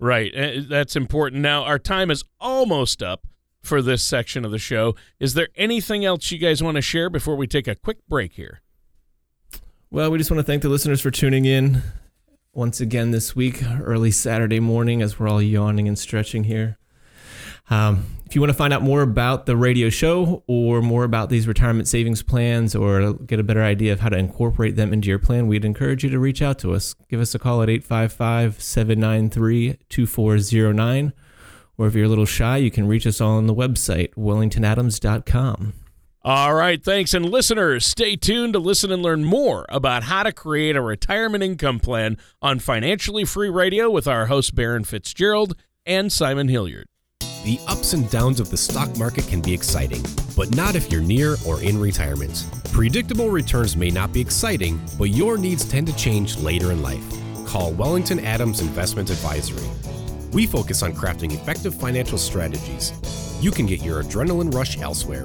Right. 0.00 0.34
Uh, 0.34 0.62
that's 0.68 0.96
important. 0.96 1.42
Now, 1.42 1.64
our 1.64 1.78
time 1.78 2.10
is 2.10 2.24
almost 2.40 3.02
up 3.02 3.26
for 3.68 3.82
this 3.82 4.02
section 4.02 4.44
of 4.44 4.50
the 4.50 4.58
show. 4.58 4.96
Is 5.20 5.34
there 5.34 5.48
anything 5.54 6.04
else 6.04 6.30
you 6.32 6.38
guys 6.38 6.62
want 6.62 6.76
to 6.76 6.82
share 6.82 7.10
before 7.10 7.36
we 7.36 7.46
take 7.46 7.68
a 7.68 7.74
quick 7.74 7.98
break 8.08 8.32
here? 8.32 8.62
Well, 9.90 10.10
we 10.10 10.18
just 10.18 10.30
want 10.30 10.38
to 10.38 10.44
thank 10.44 10.62
the 10.62 10.68
listeners 10.68 11.00
for 11.00 11.10
tuning 11.10 11.44
in 11.44 11.82
once 12.52 12.80
again 12.80 13.10
this 13.10 13.36
week, 13.36 13.62
early 13.82 14.10
Saturday 14.10 14.58
morning, 14.58 15.02
as 15.02 15.18
we're 15.18 15.28
all 15.28 15.40
yawning 15.40 15.86
and 15.86 15.98
stretching 15.98 16.44
here. 16.44 16.78
Um, 17.70 18.06
if 18.24 18.34
you 18.34 18.40
want 18.40 18.50
to 18.50 18.56
find 18.56 18.72
out 18.72 18.82
more 18.82 19.02
about 19.02 19.46
the 19.46 19.56
radio 19.56 19.90
show 19.90 20.42
or 20.46 20.80
more 20.80 21.04
about 21.04 21.28
these 21.28 21.46
retirement 21.46 21.86
savings 21.86 22.22
plans 22.22 22.74
or 22.74 23.12
get 23.12 23.38
a 23.38 23.42
better 23.42 23.62
idea 23.62 23.92
of 23.92 24.00
how 24.00 24.08
to 24.08 24.16
incorporate 24.16 24.76
them 24.76 24.92
into 24.92 25.08
your 25.08 25.18
plan, 25.18 25.46
we'd 25.46 25.64
encourage 25.64 26.02
you 26.02 26.10
to 26.10 26.18
reach 26.18 26.40
out 26.40 26.58
to 26.60 26.72
us. 26.72 26.94
Give 27.08 27.20
us 27.20 27.34
a 27.34 27.38
call 27.38 27.62
at 27.62 27.68
855 27.68 28.62
793 28.62 29.78
2409. 29.88 31.12
Or 31.78 31.86
if 31.86 31.94
you're 31.94 32.06
a 32.06 32.08
little 32.08 32.26
shy, 32.26 32.58
you 32.58 32.70
can 32.70 32.88
reach 32.88 33.06
us 33.06 33.20
all 33.20 33.38
on 33.38 33.46
the 33.46 33.54
website, 33.54 34.12
wellingtonadams.com. 34.14 35.74
All 36.22 36.52
right, 36.52 36.82
thanks. 36.82 37.14
And 37.14 37.24
listeners, 37.24 37.86
stay 37.86 38.16
tuned 38.16 38.52
to 38.54 38.58
listen 38.58 38.90
and 38.90 39.02
learn 39.02 39.24
more 39.24 39.64
about 39.68 40.02
how 40.02 40.24
to 40.24 40.32
create 40.32 40.74
a 40.74 40.82
retirement 40.82 41.44
income 41.44 41.78
plan 41.78 42.18
on 42.42 42.58
Financially 42.58 43.24
Free 43.24 43.48
Radio 43.48 43.88
with 43.88 44.08
our 44.08 44.26
hosts, 44.26 44.50
Baron 44.50 44.82
Fitzgerald 44.84 45.56
and 45.86 46.12
Simon 46.12 46.48
Hilliard. 46.48 46.86
The 47.44 47.60
ups 47.68 47.92
and 47.92 48.10
downs 48.10 48.40
of 48.40 48.50
the 48.50 48.56
stock 48.56 48.98
market 48.98 49.26
can 49.28 49.40
be 49.40 49.54
exciting, 49.54 50.04
but 50.36 50.54
not 50.54 50.74
if 50.74 50.90
you're 50.90 51.00
near 51.00 51.36
or 51.46 51.62
in 51.62 51.80
retirement. 51.80 52.44
Predictable 52.72 53.30
returns 53.30 53.76
may 53.76 53.90
not 53.90 54.12
be 54.12 54.20
exciting, 54.20 54.78
but 54.98 55.10
your 55.10 55.38
needs 55.38 55.64
tend 55.64 55.86
to 55.86 55.96
change 55.96 56.36
later 56.38 56.72
in 56.72 56.82
life. 56.82 57.04
Call 57.46 57.72
Wellington 57.72 58.18
Adams 58.20 58.60
Investment 58.60 59.08
Advisory. 59.08 59.66
We 60.32 60.46
focus 60.46 60.82
on 60.82 60.92
crafting 60.92 61.32
effective 61.34 61.74
financial 61.74 62.18
strategies. 62.18 62.92
You 63.40 63.50
can 63.50 63.66
get 63.66 63.82
your 63.82 64.02
adrenaline 64.02 64.52
rush 64.54 64.78
elsewhere. 64.80 65.24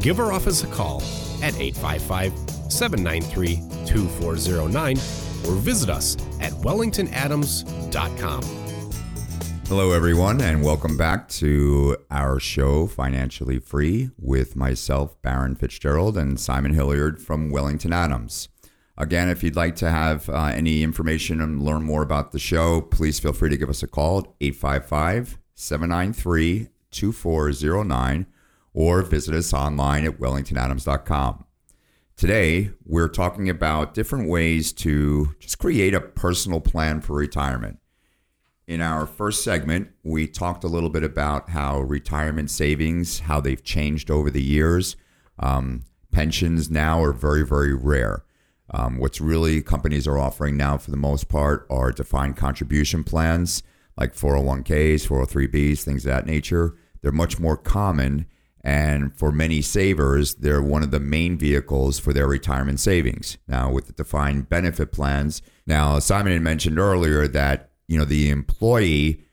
Give 0.00 0.20
our 0.20 0.32
office 0.32 0.62
a 0.62 0.66
call 0.66 1.02
at 1.42 1.58
855 1.58 2.32
793 2.70 3.56
2409 3.86 4.96
or 5.46 5.54
visit 5.60 5.90
us 5.90 6.16
at 6.40 6.52
wellingtonadams.com. 6.52 8.42
Hello, 9.68 9.92
everyone, 9.92 10.40
and 10.40 10.64
welcome 10.64 10.96
back 10.96 11.28
to 11.28 11.94
our 12.10 12.40
show, 12.40 12.86
Financially 12.86 13.58
Free, 13.58 14.10
with 14.18 14.56
myself, 14.56 15.20
Baron 15.20 15.56
Fitzgerald, 15.56 16.16
and 16.16 16.40
Simon 16.40 16.72
Hilliard 16.72 17.20
from 17.20 17.50
Wellington 17.50 17.92
Adams. 17.92 18.48
Again, 19.00 19.28
if 19.28 19.44
you'd 19.44 19.54
like 19.54 19.76
to 19.76 19.90
have 19.90 20.28
uh, 20.28 20.46
any 20.46 20.82
information 20.82 21.40
and 21.40 21.62
learn 21.62 21.84
more 21.84 22.02
about 22.02 22.32
the 22.32 22.40
show, 22.40 22.80
please 22.80 23.20
feel 23.20 23.32
free 23.32 23.48
to 23.48 23.56
give 23.56 23.70
us 23.70 23.84
a 23.84 23.86
call 23.86 24.18
at 24.18 24.26
855 24.40 25.38
793 25.54 26.68
2409 26.90 28.26
or 28.74 29.02
visit 29.02 29.36
us 29.36 29.54
online 29.54 30.04
at 30.04 30.18
wellingtonadams.com. 30.18 31.44
Today, 32.16 32.72
we're 32.84 33.08
talking 33.08 33.48
about 33.48 33.94
different 33.94 34.28
ways 34.28 34.72
to 34.72 35.32
just 35.38 35.58
create 35.60 35.94
a 35.94 36.00
personal 36.00 36.60
plan 36.60 37.00
for 37.00 37.14
retirement. 37.14 37.78
In 38.66 38.80
our 38.80 39.06
first 39.06 39.44
segment, 39.44 39.90
we 40.02 40.26
talked 40.26 40.64
a 40.64 40.68
little 40.68 40.90
bit 40.90 41.04
about 41.04 41.50
how 41.50 41.78
retirement 41.80 42.50
savings, 42.50 43.20
how 43.20 43.40
they've 43.40 43.62
changed 43.62 44.10
over 44.10 44.28
the 44.28 44.42
years. 44.42 44.96
Um, 45.38 45.84
pensions 46.10 46.68
now 46.68 47.00
are 47.00 47.12
very, 47.12 47.46
very 47.46 47.72
rare. 47.72 48.24
Um, 48.70 48.98
what's 48.98 49.20
really 49.20 49.62
companies 49.62 50.06
are 50.06 50.18
offering 50.18 50.56
now, 50.56 50.76
for 50.78 50.90
the 50.90 50.96
most 50.96 51.28
part, 51.28 51.66
are 51.70 51.90
defined 51.92 52.36
contribution 52.36 53.04
plans 53.04 53.62
like 53.98 54.14
401ks, 54.14 55.06
403bs, 55.06 55.82
things 55.82 56.06
of 56.06 56.10
that 56.10 56.26
nature. 56.26 56.76
They're 57.02 57.12
much 57.12 57.38
more 57.38 57.56
common. 57.56 58.26
And 58.62 59.16
for 59.16 59.32
many 59.32 59.60
savers, 59.60 60.36
they're 60.36 60.62
one 60.62 60.82
of 60.82 60.90
the 60.90 61.00
main 61.00 61.36
vehicles 61.36 61.98
for 61.98 62.12
their 62.12 62.26
retirement 62.26 62.80
savings. 62.80 63.38
Now, 63.48 63.72
with 63.72 63.86
the 63.86 63.92
defined 63.92 64.48
benefit 64.48 64.92
plans, 64.92 65.42
now 65.66 65.98
Simon 65.98 66.32
had 66.32 66.42
mentioned 66.42 66.78
earlier 66.78 67.26
that 67.28 67.70
you 67.86 67.98
know 67.98 68.04
the 68.04 68.30
employee 68.30 69.24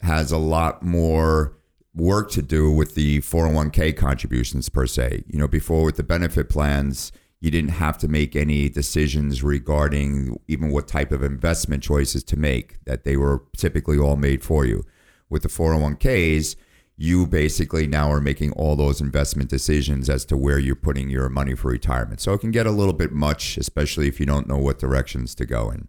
has 0.00 0.30
a 0.30 0.38
lot 0.38 0.82
more 0.82 1.56
work 1.94 2.30
to 2.32 2.42
do 2.42 2.70
with 2.70 2.94
the 2.94 3.20
401k 3.20 3.96
contributions 3.96 4.68
per 4.68 4.86
se. 4.86 5.24
You 5.26 5.38
know, 5.38 5.48
before 5.48 5.82
with 5.84 5.96
the 5.96 6.02
benefit 6.02 6.48
plans, 6.48 7.10
you 7.44 7.50
didn't 7.50 7.72
have 7.72 7.98
to 7.98 8.08
make 8.08 8.34
any 8.34 8.70
decisions 8.70 9.42
regarding 9.42 10.40
even 10.48 10.70
what 10.70 10.88
type 10.88 11.12
of 11.12 11.22
investment 11.22 11.82
choices 11.82 12.24
to 12.24 12.38
make, 12.38 12.82
that 12.86 13.04
they 13.04 13.18
were 13.18 13.44
typically 13.54 13.98
all 13.98 14.16
made 14.16 14.42
for 14.42 14.64
you. 14.64 14.82
With 15.28 15.42
the 15.42 15.50
401ks, 15.50 16.56
you 16.96 17.26
basically 17.26 17.86
now 17.86 18.10
are 18.10 18.20
making 18.22 18.52
all 18.52 18.76
those 18.76 19.02
investment 19.02 19.50
decisions 19.50 20.08
as 20.08 20.24
to 20.24 20.38
where 20.38 20.58
you're 20.58 20.74
putting 20.74 21.10
your 21.10 21.28
money 21.28 21.54
for 21.54 21.70
retirement. 21.70 22.22
So 22.22 22.32
it 22.32 22.38
can 22.38 22.50
get 22.50 22.66
a 22.66 22.70
little 22.70 22.94
bit 22.94 23.12
much, 23.12 23.58
especially 23.58 24.08
if 24.08 24.18
you 24.18 24.24
don't 24.24 24.48
know 24.48 24.56
what 24.56 24.78
directions 24.78 25.34
to 25.34 25.44
go 25.44 25.70
in. 25.70 25.88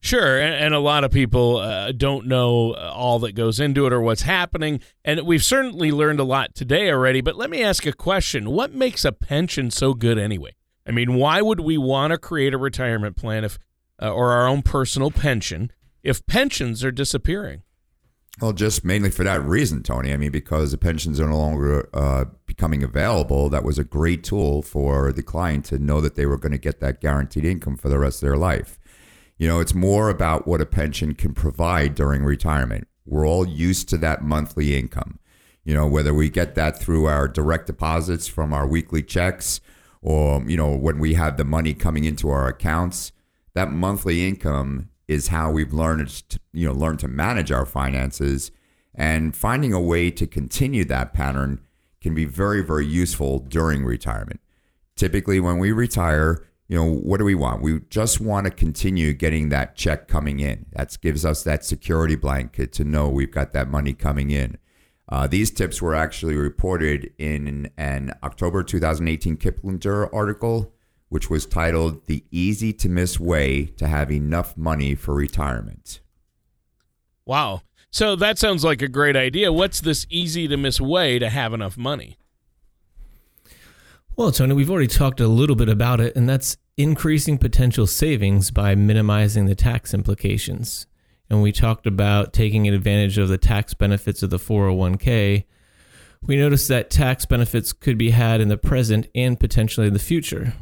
Sure, 0.00 0.40
and, 0.40 0.74
a 0.74 0.80
lot 0.80 1.04
of 1.04 1.12
people 1.12 1.58
uh, 1.58 1.92
don't 1.92 2.26
know 2.26 2.74
all 2.74 3.20
that 3.20 3.36
goes 3.36 3.60
into 3.60 3.86
it 3.86 3.92
or 3.92 4.00
what's 4.00 4.22
happening, 4.22 4.80
and 5.04 5.20
we've 5.22 5.44
certainly 5.44 5.92
learned 5.92 6.18
a 6.18 6.24
lot 6.24 6.54
today 6.54 6.90
already. 6.90 7.20
But 7.20 7.36
let 7.36 7.48
me 7.48 7.62
ask 7.62 7.86
a 7.86 7.92
question: 7.92 8.50
What 8.50 8.74
makes 8.74 9.04
a 9.06 9.12
pension 9.12 9.70
so 9.70 9.94
good 9.94 10.18
anyway? 10.18 10.54
I 10.86 10.90
mean, 10.90 11.14
why 11.14 11.40
would 11.40 11.60
we 11.60 11.78
want 11.78 12.12
to 12.12 12.18
create 12.18 12.54
a 12.54 12.58
retirement 12.58 13.16
plan 13.16 13.44
if, 13.44 13.58
uh, 14.00 14.12
or 14.12 14.32
our 14.32 14.46
own 14.46 14.62
personal 14.62 15.10
pension, 15.10 15.70
if 16.02 16.26
pensions 16.26 16.84
are 16.84 16.92
disappearing? 16.92 17.62
Well, 18.40 18.52
just 18.52 18.84
mainly 18.84 19.10
for 19.10 19.22
that 19.22 19.42
reason, 19.44 19.82
Tony. 19.82 20.12
I 20.12 20.16
mean, 20.16 20.32
because 20.32 20.72
the 20.72 20.78
pensions 20.78 21.20
are 21.20 21.28
no 21.28 21.38
longer 21.38 21.88
uh, 21.94 22.24
becoming 22.46 22.82
available, 22.82 23.48
that 23.50 23.62
was 23.62 23.78
a 23.78 23.84
great 23.84 24.24
tool 24.24 24.60
for 24.60 25.12
the 25.12 25.22
client 25.22 25.64
to 25.66 25.78
know 25.78 26.00
that 26.00 26.16
they 26.16 26.26
were 26.26 26.38
going 26.38 26.52
to 26.52 26.58
get 26.58 26.80
that 26.80 27.00
guaranteed 27.00 27.44
income 27.44 27.76
for 27.76 27.88
the 27.88 27.98
rest 27.98 28.22
of 28.22 28.26
their 28.26 28.36
life. 28.36 28.78
You 29.38 29.46
know, 29.46 29.60
it's 29.60 29.74
more 29.74 30.10
about 30.10 30.48
what 30.48 30.60
a 30.60 30.66
pension 30.66 31.14
can 31.14 31.32
provide 31.32 31.94
during 31.94 32.24
retirement. 32.24 32.88
We're 33.06 33.26
all 33.26 33.46
used 33.46 33.88
to 33.90 33.98
that 33.98 34.22
monthly 34.22 34.76
income. 34.76 35.20
You 35.64 35.74
know, 35.74 35.86
whether 35.86 36.12
we 36.12 36.28
get 36.28 36.56
that 36.56 36.78
through 36.78 37.06
our 37.06 37.28
direct 37.28 37.66
deposits 37.66 38.26
from 38.26 38.52
our 38.52 38.66
weekly 38.66 39.02
checks 39.02 39.60
or, 40.04 40.44
you 40.46 40.56
know, 40.56 40.76
when 40.76 40.98
we 40.98 41.14
have 41.14 41.38
the 41.38 41.44
money 41.44 41.72
coming 41.72 42.04
into 42.04 42.28
our 42.28 42.46
accounts, 42.46 43.10
that 43.54 43.72
monthly 43.72 44.28
income 44.28 44.90
is 45.08 45.28
how 45.28 45.50
we've 45.50 45.72
learned 45.72 46.08
to, 46.28 46.38
you 46.52 46.68
know, 46.68 46.74
learn 46.74 46.98
to 46.98 47.08
manage 47.08 47.50
our 47.50 47.64
finances 47.64 48.50
and 48.94 49.34
finding 49.34 49.72
a 49.72 49.80
way 49.80 50.10
to 50.10 50.26
continue 50.26 50.84
that 50.84 51.14
pattern 51.14 51.58
can 52.02 52.14
be 52.14 52.26
very, 52.26 52.62
very 52.62 52.86
useful 52.86 53.38
during 53.38 53.82
retirement. 53.82 54.40
Typically, 54.94 55.40
when 55.40 55.58
we 55.58 55.72
retire, 55.72 56.46
you 56.68 56.76
know, 56.76 56.84
what 56.84 57.16
do 57.16 57.24
we 57.24 57.34
want? 57.34 57.62
We 57.62 57.80
just 57.88 58.20
want 58.20 58.44
to 58.44 58.50
continue 58.50 59.14
getting 59.14 59.48
that 59.48 59.74
check 59.74 60.06
coming 60.06 60.38
in. 60.38 60.66
That 60.72 60.98
gives 61.00 61.24
us 61.24 61.42
that 61.44 61.64
security 61.64 62.14
blanket 62.14 62.74
to 62.74 62.84
know 62.84 63.08
we've 63.08 63.30
got 63.30 63.54
that 63.54 63.68
money 63.68 63.94
coming 63.94 64.30
in. 64.30 64.58
Uh, 65.08 65.26
these 65.26 65.50
tips 65.50 65.82
were 65.82 65.94
actually 65.94 66.34
reported 66.34 67.12
in 67.18 67.70
an 67.76 68.12
October 68.22 68.62
2018 68.62 69.36
Kiplinger 69.36 70.08
article, 70.12 70.72
which 71.08 71.28
was 71.28 71.46
titled 71.46 72.06
The 72.06 72.24
Easy 72.30 72.72
to 72.74 72.88
Miss 72.88 73.20
Way 73.20 73.66
to 73.76 73.86
Have 73.86 74.10
Enough 74.10 74.56
Money 74.56 74.94
for 74.94 75.14
Retirement. 75.14 76.00
Wow. 77.26 77.62
So 77.90 78.16
that 78.16 78.38
sounds 78.38 78.64
like 78.64 78.82
a 78.82 78.88
great 78.88 79.14
idea. 79.14 79.52
What's 79.52 79.80
this 79.80 80.06
easy 80.10 80.48
to 80.48 80.56
miss 80.56 80.80
way 80.80 81.18
to 81.18 81.28
have 81.28 81.52
enough 81.52 81.76
money? 81.76 82.18
Well, 84.16 84.32
Tony, 84.32 84.54
we've 84.54 84.70
already 84.70 84.88
talked 84.88 85.20
a 85.20 85.28
little 85.28 85.56
bit 85.56 85.68
about 85.68 86.00
it, 86.00 86.16
and 86.16 86.28
that's 86.28 86.56
increasing 86.76 87.38
potential 87.38 87.86
savings 87.86 88.50
by 88.50 88.74
minimizing 88.74 89.46
the 89.46 89.54
tax 89.54 89.94
implications. 89.94 90.86
And 91.30 91.42
we 91.42 91.52
talked 91.52 91.86
about 91.86 92.32
taking 92.32 92.68
advantage 92.68 93.18
of 93.18 93.28
the 93.28 93.38
tax 93.38 93.74
benefits 93.74 94.22
of 94.22 94.30
the 94.30 94.38
401k. 94.38 95.44
We 96.22 96.36
noticed 96.36 96.68
that 96.68 96.90
tax 96.90 97.24
benefits 97.24 97.72
could 97.72 97.98
be 97.98 98.10
had 98.10 98.40
in 98.40 98.48
the 98.48 98.56
present 98.56 99.08
and 99.14 99.38
potentially 99.38 99.86
in 99.86 99.92
the 99.92 99.98
future. 99.98 100.54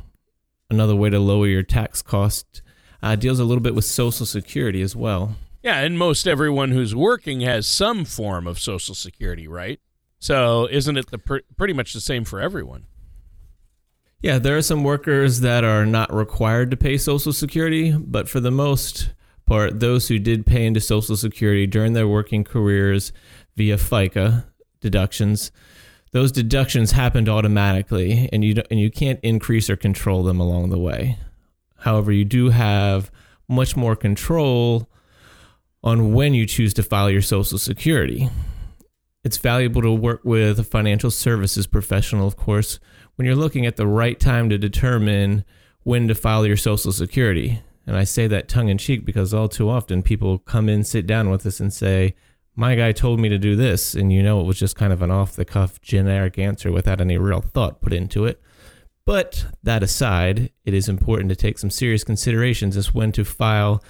Another 0.71 0.97
way 0.97 1.11
to 1.11 1.19
lower 1.19 1.47
your 1.47 1.63
tax 1.63 2.01
cost 2.03 2.63
uh, 3.03 3.17
deals 3.17 3.41
a 3.41 3.45
little 3.45 3.63
bit 3.63 3.75
with 3.75 3.85
Social 3.85 4.27
Security 4.27 4.83
as 4.83 4.97
well. 4.97 5.37
Yeah, 5.63 5.79
and 5.81 5.99
most 5.99 6.27
everyone 6.27 6.71
who's 6.71 6.95
working 6.95 7.41
has 7.43 7.67
some 7.67 8.05
form 8.05 8.47
of 8.47 8.59
Social 8.59 8.95
Security, 8.95 9.47
right? 9.47 9.81
So 10.19 10.69
isn't 10.71 10.97
it 10.97 11.11
the 11.11 11.19
pr- 11.19 11.39
pretty 11.57 11.75
much 11.75 11.93
the 11.93 12.01
same 12.01 12.25
for 12.25 12.41
everyone? 12.41 12.87
Yeah, 14.21 14.39
there 14.39 14.57
are 14.57 14.63
some 14.63 14.85
workers 14.85 15.41
that 15.41 15.65
are 15.65 15.85
not 15.85 16.13
required 16.13 16.71
to 16.71 16.77
pay 16.77 16.97
Social 16.97 17.33
Security, 17.33 17.93
but 17.93 18.29
for 18.29 18.39
the 18.39 18.53
most 18.53 19.11
part, 19.47 19.81
those 19.81 20.09
who 20.09 20.19
did 20.19 20.47
pay 20.47 20.67
into 20.67 20.81
Social 20.81 21.17
Security 21.17 21.67
during 21.67 21.93
their 21.93 22.09
working 22.09 22.45
careers 22.45 23.13
via 23.57 23.77
FICA 23.77 24.45
deductions, 24.81 25.53
those 26.13 26.31
deductions 26.31 26.93
happened 26.93 27.29
automatically, 27.29 28.29
and 28.33 28.45
you 28.45 28.63
and 28.71 28.79
you 28.79 28.91
can't 28.91 29.19
increase 29.23 29.71
or 29.71 29.77
control 29.77 30.23
them 30.23 30.41
along 30.41 30.71
the 30.71 30.79
way. 30.79 31.19
However, 31.79 32.13
you 32.13 32.25
do 32.25 32.51
have 32.51 33.11
much 33.49 33.77
more 33.77 33.97
control 33.97 34.89
on 35.83 36.13
when 36.13 36.35
you 36.35 36.47
choose 36.47 36.75
to 36.75 36.83
file 36.83 37.11
your 37.11 37.23
Social 37.23 37.59
Security. 37.59 38.29
It's 39.25 39.37
valuable 39.37 39.83
to 39.83 39.93
work 39.93 40.21
with 40.25 40.59
a 40.59 40.65
financial 40.65 41.11
services 41.11 41.67
professional, 41.67 42.27
of 42.27 42.37
course, 42.37 42.79
when 43.15 43.27
you're 43.27 43.35
looking 43.37 43.67
at 43.67 43.77
the 43.77 43.87
right 43.87 44.19
time 44.19 44.49
to 44.49 44.59
determine 44.59 45.45
when 45.83 46.09
to 46.09 46.15
file 46.15 46.47
your 46.47 46.57
Social 46.57 46.93
Security. 46.93 47.63
And 47.87 47.97
I 47.97 48.05
say 48.05 48.27
that 48.29 48.49
tongue 48.49 48.69
in 48.69 48.79
cheek 48.79 49.05
because 49.05 49.35
all 49.35 49.49
too 49.49 49.69
often 49.69 50.03
people 50.03 50.39
come 50.39 50.69
in, 50.69 50.85
sit 50.85 51.07
down 51.07 51.31
with 51.31 51.45
us, 51.47 51.61
and 51.61 51.73
say, 51.73 52.15
My 52.55 52.75
guy 52.75 52.93
told 52.93 53.19
me 53.19 53.29
to 53.29 53.39
do 53.39 53.57
this. 53.57 53.95
And 53.95 54.13
you 54.13 54.23
know, 54.23 54.41
it 54.41 54.47
was 54.47 54.59
just 54.59 54.77
kind 54.77 54.93
of 54.93 55.03
an 55.03 55.11
off 55.11 55.35
the 55.35 55.45
cuff 55.45 55.81
generic 55.81 56.39
answer 56.39 56.71
without 56.71 57.01
any 57.01 57.19
real 57.19 57.41
thought 57.41 57.81
put 57.81 57.93
into 57.93 58.25
it. 58.25 58.41
But 59.05 59.47
that 59.65 59.83
aside, 59.83 60.51
it 60.65 60.75
is 60.75 60.89
important 60.89 61.29
to 61.31 61.37
take 61.37 61.59
some 61.59 61.71
serious 61.71 62.05
considerations 62.05 62.77
as 62.77 62.95
when 62.95 63.11
to 63.13 63.25
file 63.25 63.83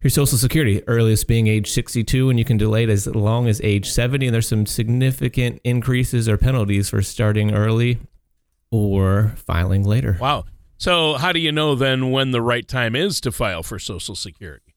your 0.00 0.10
Social 0.10 0.38
Security, 0.38 0.80
earliest 0.86 1.26
being 1.26 1.48
age 1.48 1.72
62, 1.72 2.30
and 2.30 2.38
you 2.38 2.44
can 2.44 2.56
delay 2.56 2.84
it 2.84 2.90
as 2.90 3.08
long 3.08 3.48
as 3.48 3.60
age 3.62 3.90
70. 3.90 4.26
And 4.26 4.34
there's 4.34 4.46
some 4.46 4.64
significant 4.64 5.60
increases 5.64 6.28
or 6.28 6.36
penalties 6.36 6.88
for 6.90 7.02
starting 7.02 7.52
early 7.52 7.98
or 8.70 9.34
filing 9.36 9.82
later. 9.82 10.18
Wow. 10.20 10.44
So, 10.76 11.14
how 11.14 11.32
do 11.32 11.38
you 11.38 11.52
know 11.52 11.74
then 11.74 12.10
when 12.10 12.32
the 12.32 12.42
right 12.42 12.66
time 12.66 12.96
is 12.96 13.20
to 13.22 13.32
file 13.32 13.62
for 13.62 13.78
Social 13.78 14.14
Security? 14.14 14.74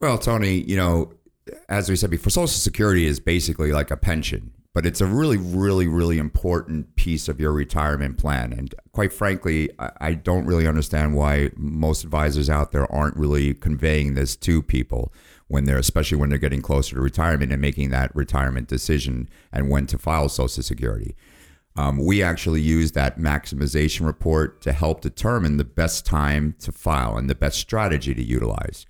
Well, 0.00 0.18
Tony, 0.18 0.60
you 0.60 0.76
know, 0.76 1.12
as 1.68 1.88
we 1.88 1.96
said 1.96 2.10
before, 2.10 2.30
Social 2.30 2.46
Security 2.48 3.06
is 3.06 3.20
basically 3.20 3.72
like 3.72 3.90
a 3.90 3.96
pension, 3.96 4.52
but 4.74 4.86
it's 4.86 5.00
a 5.00 5.06
really, 5.06 5.38
really, 5.38 5.88
really 5.88 6.18
important 6.18 6.94
piece 6.94 7.28
of 7.28 7.40
your 7.40 7.52
retirement 7.52 8.18
plan. 8.18 8.52
And 8.52 8.74
quite 8.92 9.12
frankly, 9.12 9.70
I 9.78 10.14
don't 10.14 10.46
really 10.46 10.66
understand 10.66 11.14
why 11.14 11.50
most 11.56 12.04
advisors 12.04 12.48
out 12.48 12.70
there 12.70 12.90
aren't 12.92 13.16
really 13.16 13.54
conveying 13.54 14.14
this 14.14 14.36
to 14.36 14.62
people 14.62 15.12
when 15.48 15.64
they're, 15.64 15.78
especially 15.78 16.18
when 16.18 16.28
they're 16.28 16.38
getting 16.38 16.62
closer 16.62 16.94
to 16.94 17.00
retirement 17.00 17.50
and 17.50 17.60
making 17.60 17.90
that 17.90 18.14
retirement 18.14 18.68
decision 18.68 19.28
and 19.50 19.70
when 19.70 19.86
to 19.86 19.98
file 19.98 20.28
Social 20.28 20.62
Security. 20.62 21.16
Um, 21.78 22.04
we 22.04 22.24
actually 22.24 22.60
use 22.60 22.90
that 22.92 23.20
maximization 23.20 24.04
report 24.04 24.60
to 24.62 24.72
help 24.72 25.00
determine 25.00 25.58
the 25.58 25.64
best 25.64 26.04
time 26.04 26.56
to 26.58 26.72
file 26.72 27.16
and 27.16 27.30
the 27.30 27.36
best 27.36 27.56
strategy 27.56 28.12
to 28.14 28.22
utilize. 28.22 28.84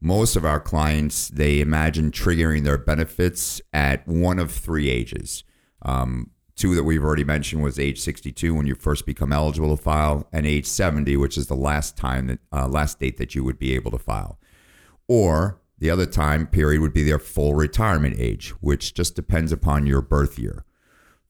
Most 0.00 0.36
of 0.36 0.44
our 0.44 0.60
clients, 0.60 1.28
they 1.28 1.60
imagine 1.60 2.12
triggering 2.12 2.62
their 2.62 2.78
benefits 2.78 3.60
at 3.72 4.06
one 4.06 4.38
of 4.38 4.52
three 4.52 4.88
ages. 4.88 5.42
Um, 5.82 6.30
two 6.54 6.76
that 6.76 6.84
we've 6.84 7.02
already 7.02 7.24
mentioned 7.24 7.64
was 7.64 7.80
age 7.80 7.98
62 7.98 8.54
when 8.54 8.64
you 8.64 8.76
first 8.76 9.06
become 9.06 9.32
eligible 9.32 9.76
to 9.76 9.82
file, 9.82 10.28
and 10.32 10.46
age 10.46 10.66
70, 10.66 11.16
which 11.16 11.36
is 11.36 11.48
the 11.48 11.56
last 11.56 11.96
time 11.96 12.28
that 12.28 12.38
uh, 12.52 12.68
last 12.68 13.00
date 13.00 13.16
that 13.16 13.34
you 13.34 13.42
would 13.42 13.58
be 13.58 13.74
able 13.74 13.90
to 13.90 13.98
file. 13.98 14.38
Or 15.08 15.60
the 15.78 15.90
other 15.90 16.06
time 16.06 16.46
period 16.46 16.80
would 16.80 16.92
be 16.92 17.02
their 17.02 17.18
full 17.18 17.56
retirement 17.56 18.14
age, 18.20 18.50
which 18.60 18.94
just 18.94 19.16
depends 19.16 19.50
upon 19.50 19.84
your 19.84 20.00
birth 20.00 20.38
year 20.38 20.64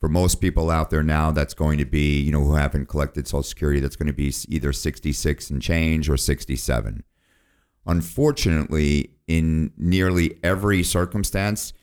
for 0.01 0.09
most 0.09 0.41
people 0.41 0.71
out 0.71 0.89
there 0.89 1.03
now, 1.03 1.31
that's 1.31 1.53
going 1.53 1.79
to 1.79 1.85
be, 1.85 2.19
you 2.19 2.33
know, 2.33 2.43
who 2.43 2.55
haven't 2.55 2.87
collected 2.87 3.29
Social 3.29 3.43
Security, 3.43 3.81
that's 3.81 3.97
going 3.97 4.07
to 4.07 4.13
be 4.15 4.33
either 4.49 4.73
66 4.73 5.51
and 5.51 5.61
change 5.61 6.09
or 6.09 6.17
67. 6.17 7.05
Unfortunately, 7.87 9.11
in 9.27 9.73
nearly 9.77 10.39
every 10.43 10.83
circumstance, 10.83 11.75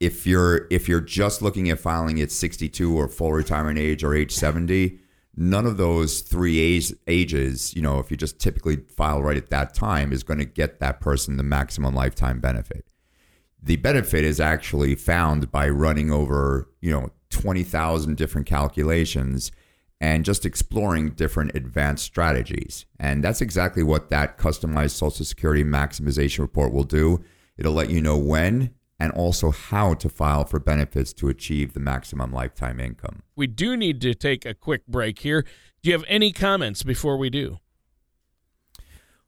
if 0.00 0.26
you're 0.26 0.66
if 0.70 0.88
you're 0.88 1.00
just 1.00 1.40
looking 1.40 1.70
at 1.70 1.80
filing 1.80 2.20
at 2.20 2.30
62 2.30 2.94
or 2.94 3.08
full 3.08 3.32
retirement 3.32 3.78
age 3.78 4.04
or 4.04 4.14
age 4.14 4.32
70, 4.32 4.98
none 5.34 5.64
of 5.64 5.78
those 5.78 6.20
three 6.20 6.58
age, 6.58 6.92
ages, 7.06 7.74
you 7.74 7.80
know, 7.80 7.98
if 7.98 8.10
you 8.10 8.18
just 8.18 8.38
typically 8.38 8.76
file 8.76 9.22
right 9.22 9.36
at 9.36 9.48
that 9.50 9.72
time, 9.72 10.12
is 10.12 10.22
going 10.22 10.38
to 10.38 10.44
get 10.44 10.80
that 10.80 11.00
person 11.00 11.38
the 11.38 11.42
maximum 11.42 11.94
lifetime 11.94 12.40
benefit. 12.40 12.86
The 13.62 13.76
benefit 13.76 14.24
is 14.24 14.40
actually 14.40 14.94
found 14.94 15.50
by 15.50 15.68
running 15.68 16.10
over, 16.10 16.68
you 16.80 16.90
know, 16.90 17.10
20,000 17.36 18.16
different 18.16 18.46
calculations 18.46 19.52
and 20.00 20.24
just 20.24 20.46
exploring 20.46 21.10
different 21.10 21.54
advanced 21.54 22.04
strategies. 22.04 22.86
And 22.98 23.22
that's 23.22 23.42
exactly 23.42 23.82
what 23.82 24.08
that 24.08 24.38
customized 24.38 24.92
Social 24.92 25.24
Security 25.24 25.62
maximization 25.62 26.38
report 26.38 26.72
will 26.72 26.84
do. 26.84 27.22
It'll 27.58 27.74
let 27.74 27.90
you 27.90 28.00
know 28.00 28.16
when 28.16 28.74
and 28.98 29.12
also 29.12 29.50
how 29.50 29.92
to 29.94 30.08
file 30.08 30.46
for 30.46 30.58
benefits 30.58 31.12
to 31.12 31.28
achieve 31.28 31.74
the 31.74 31.80
maximum 31.80 32.32
lifetime 32.32 32.80
income. 32.80 33.22
We 33.36 33.46
do 33.46 33.76
need 33.76 34.00
to 34.00 34.14
take 34.14 34.46
a 34.46 34.54
quick 34.54 34.86
break 34.86 35.18
here. 35.18 35.42
Do 35.82 35.90
you 35.90 35.92
have 35.92 36.04
any 36.08 36.32
comments 36.32 36.82
before 36.82 37.18
we 37.18 37.28
do? 37.28 37.58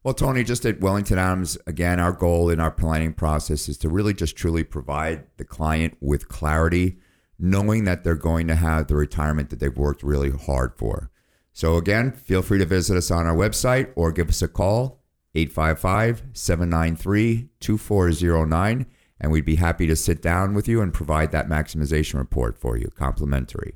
Well, 0.03 0.15
Tony, 0.15 0.43
just 0.43 0.65
at 0.65 0.79
Wellington 0.79 1.19
Adams, 1.19 1.59
again, 1.67 1.99
our 1.99 2.13
goal 2.13 2.49
in 2.49 2.59
our 2.59 2.71
planning 2.71 3.13
process 3.13 3.69
is 3.69 3.77
to 3.79 3.89
really 3.89 4.15
just 4.15 4.35
truly 4.35 4.63
provide 4.63 5.25
the 5.37 5.45
client 5.45 5.97
with 5.99 6.27
clarity 6.27 6.97
knowing 7.39 7.85
that 7.85 8.03
they're 8.03 8.15
going 8.15 8.47
to 8.47 8.55
have 8.55 8.87
the 8.87 8.95
retirement 8.95 9.49
that 9.49 9.59
they've 9.59 9.77
worked 9.77 10.03
really 10.03 10.31
hard 10.31 10.75
for. 10.75 11.09
So, 11.53 11.77
again, 11.77 12.11
feel 12.11 12.41
free 12.41 12.59
to 12.59 12.65
visit 12.65 12.97
us 12.97 13.09
on 13.09 13.25
our 13.25 13.35
website 13.35 13.91
or 13.95 14.11
give 14.11 14.29
us 14.29 14.41
a 14.41 14.47
call, 14.47 15.01
855 15.35 16.23
793 16.33 17.49
2409, 17.59 18.85
and 19.21 19.31
we'd 19.31 19.45
be 19.45 19.55
happy 19.55 19.87
to 19.87 19.95
sit 19.95 20.21
down 20.21 20.53
with 20.53 20.67
you 20.67 20.81
and 20.81 20.93
provide 20.93 21.31
that 21.31 21.49
maximization 21.49 22.19
report 22.19 22.57
for 22.57 22.77
you, 22.77 22.89
complimentary. 22.95 23.75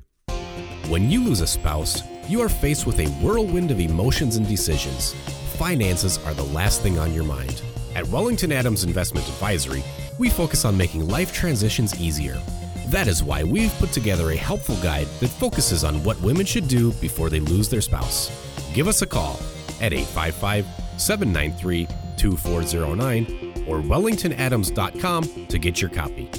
When 0.88 1.10
you 1.10 1.24
lose 1.24 1.40
a 1.40 1.46
spouse, 1.46 2.02
you 2.28 2.40
are 2.42 2.48
faced 2.48 2.86
with 2.86 3.00
a 3.00 3.08
whirlwind 3.22 3.70
of 3.70 3.80
emotions 3.80 4.36
and 4.36 4.46
decisions. 4.46 5.14
Finances 5.56 6.18
are 6.26 6.34
the 6.34 6.44
last 6.44 6.82
thing 6.82 6.98
on 6.98 7.14
your 7.14 7.24
mind. 7.24 7.62
At 7.94 8.06
Wellington 8.08 8.52
Adams 8.52 8.84
Investment 8.84 9.26
Advisory, 9.28 9.84
we 10.18 10.28
focus 10.28 10.64
on 10.64 10.76
making 10.76 11.08
life 11.08 11.32
transitions 11.32 12.00
easier 12.00 12.40
that 12.88 13.06
is 13.08 13.22
why 13.22 13.44
we've 13.44 13.72
put 13.74 13.92
together 13.92 14.30
a 14.30 14.36
helpful 14.36 14.76
guide 14.76 15.06
that 15.20 15.28
focuses 15.28 15.84
on 15.84 16.02
what 16.04 16.20
women 16.20 16.46
should 16.46 16.68
do 16.68 16.92
before 16.94 17.30
they 17.30 17.40
lose 17.40 17.68
their 17.68 17.80
spouse. 17.80 18.30
Give 18.74 18.88
us 18.88 19.02
a 19.02 19.06
call 19.06 19.38
at 19.80 19.92
855 19.92 20.66
793 20.98 21.88
2409 22.16 23.64
or 23.66 23.78
wellingtonadams.com 23.78 25.46
to 25.46 25.58
get 25.58 25.80
your 25.80 25.90
copy. 25.90 26.30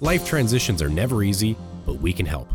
Life 0.00 0.26
transitions 0.26 0.80
are 0.82 0.88
never 0.88 1.22
easy, 1.22 1.56
but 1.84 1.96
we 1.96 2.12
can 2.12 2.26
help. 2.26 2.48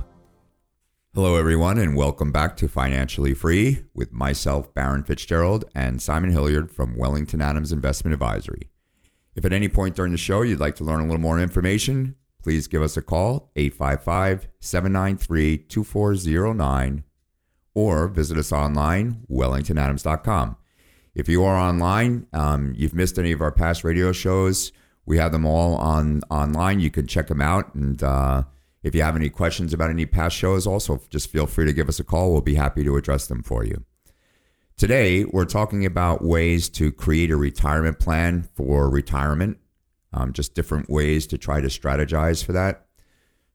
Hello, 1.13 1.35
everyone, 1.35 1.77
and 1.77 1.95
welcome 1.95 2.31
back 2.31 2.57
to 2.57 2.67
Financially 2.67 3.33
Free 3.33 3.83
with 3.93 4.11
myself, 4.11 4.73
Baron 4.73 5.03
Fitzgerald, 5.03 5.63
and 5.73 6.01
Simon 6.01 6.31
Hilliard 6.31 6.69
from 6.69 6.97
Wellington 6.97 7.41
Adams 7.41 7.71
Investment 7.71 8.13
Advisory. 8.13 8.69
If 9.33 9.45
at 9.45 9.53
any 9.53 9.69
point 9.69 9.95
during 9.95 10.11
the 10.11 10.17
show 10.17 10.41
you'd 10.41 10.59
like 10.59 10.75
to 10.75 10.83
learn 10.83 10.99
a 10.99 11.03
little 11.03 11.21
more 11.21 11.39
information, 11.39 12.15
please 12.45 12.67
give 12.67 12.83
us 12.83 12.95
a 12.95 13.01
call, 13.01 13.49
855 13.55 14.47
793 14.59 15.57
2409, 15.57 17.03
or 17.73 18.07
visit 18.07 18.37
us 18.37 18.51
online, 18.51 19.25
wellingtonadams.com. 19.31 20.55
If 21.15 21.27
you 21.27 21.43
are 21.43 21.57
online, 21.57 22.27
um, 22.33 22.75
you've 22.77 22.93
missed 22.93 23.17
any 23.17 23.31
of 23.31 23.41
our 23.41 23.51
past 23.51 23.83
radio 23.83 24.11
shows, 24.11 24.71
we 25.07 25.17
have 25.17 25.31
them 25.31 25.43
all 25.43 25.73
on 25.77 26.21
online. 26.29 26.79
You 26.79 26.91
can 26.91 27.07
check 27.07 27.29
them 27.29 27.41
out 27.41 27.73
and 27.73 28.03
uh, 28.03 28.43
if 28.83 28.93
you 28.93 29.01
have 29.01 29.15
any 29.15 29.31
questions 29.31 29.73
about 29.73 29.89
any 29.89 30.05
past 30.05 30.35
shows, 30.35 30.67
also 30.67 31.01
just 31.09 31.31
feel 31.31 31.47
free 31.47 31.65
to 31.65 31.73
give 31.73 31.89
us 31.89 31.99
a 31.99 32.03
call. 32.03 32.31
We'll 32.31 32.41
be 32.41 32.53
happy 32.53 32.83
to 32.83 32.95
address 32.95 33.25
them 33.25 33.41
for 33.41 33.65
you. 33.65 33.83
Today, 34.77 35.25
we're 35.25 35.45
talking 35.45 35.83
about 35.83 36.23
ways 36.23 36.69
to 36.69 36.91
create 36.91 37.31
a 37.31 37.37
retirement 37.37 37.97
plan 37.97 38.47
for 38.53 38.87
retirement, 38.87 39.57
um, 40.13 40.33
just 40.33 40.55
different 40.55 40.89
ways 40.89 41.27
to 41.27 41.37
try 41.37 41.61
to 41.61 41.67
strategize 41.67 42.43
for 42.43 42.53
that. 42.53 42.85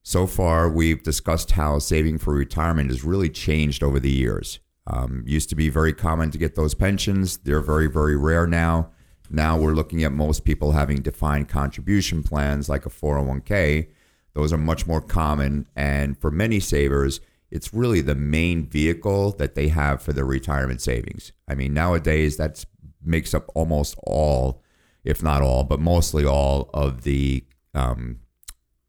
So 0.02 0.26
far, 0.26 0.68
we've 0.68 1.02
discussed 1.02 1.52
how 1.52 1.78
saving 1.78 2.18
for 2.18 2.34
retirement 2.34 2.90
has 2.90 3.04
really 3.04 3.28
changed 3.28 3.82
over 3.82 4.00
the 4.00 4.10
years. 4.10 4.60
Um, 4.86 5.24
used 5.26 5.50
to 5.50 5.56
be 5.56 5.68
very 5.68 5.92
common 5.92 6.30
to 6.30 6.38
get 6.38 6.54
those 6.54 6.74
pensions, 6.74 7.38
they're 7.38 7.60
very, 7.60 7.86
very 7.86 8.16
rare 8.16 8.46
now. 8.46 8.90
Now 9.28 9.56
we're 9.56 9.74
looking 9.74 10.02
at 10.02 10.12
most 10.12 10.44
people 10.44 10.72
having 10.72 11.02
defined 11.02 11.48
contribution 11.48 12.22
plans 12.22 12.68
like 12.68 12.86
a 12.86 12.90
401k 12.90 13.88
those 14.34 14.52
are 14.52 14.58
much 14.58 14.86
more 14.86 15.00
common. 15.00 15.66
And 15.74 16.18
for 16.18 16.30
many 16.30 16.60
savers, 16.60 17.20
it's 17.50 17.74
really 17.74 18.00
the 18.00 18.14
main 18.14 18.66
vehicle 18.66 19.32
that 19.32 19.54
they 19.54 19.68
have 19.68 20.02
for 20.02 20.12
their 20.12 20.24
retirement 20.24 20.80
savings. 20.80 21.32
I 21.48 21.54
mean, 21.54 21.74
nowadays 21.74 22.36
that 22.36 22.64
makes 23.02 23.34
up 23.34 23.50
almost 23.54 23.96
all, 24.04 24.62
if 25.04 25.22
not 25.22 25.42
all, 25.42 25.64
but 25.64 25.80
mostly 25.80 26.24
all 26.24 26.70
of 26.74 27.02
the 27.02 27.44
um, 27.74 28.20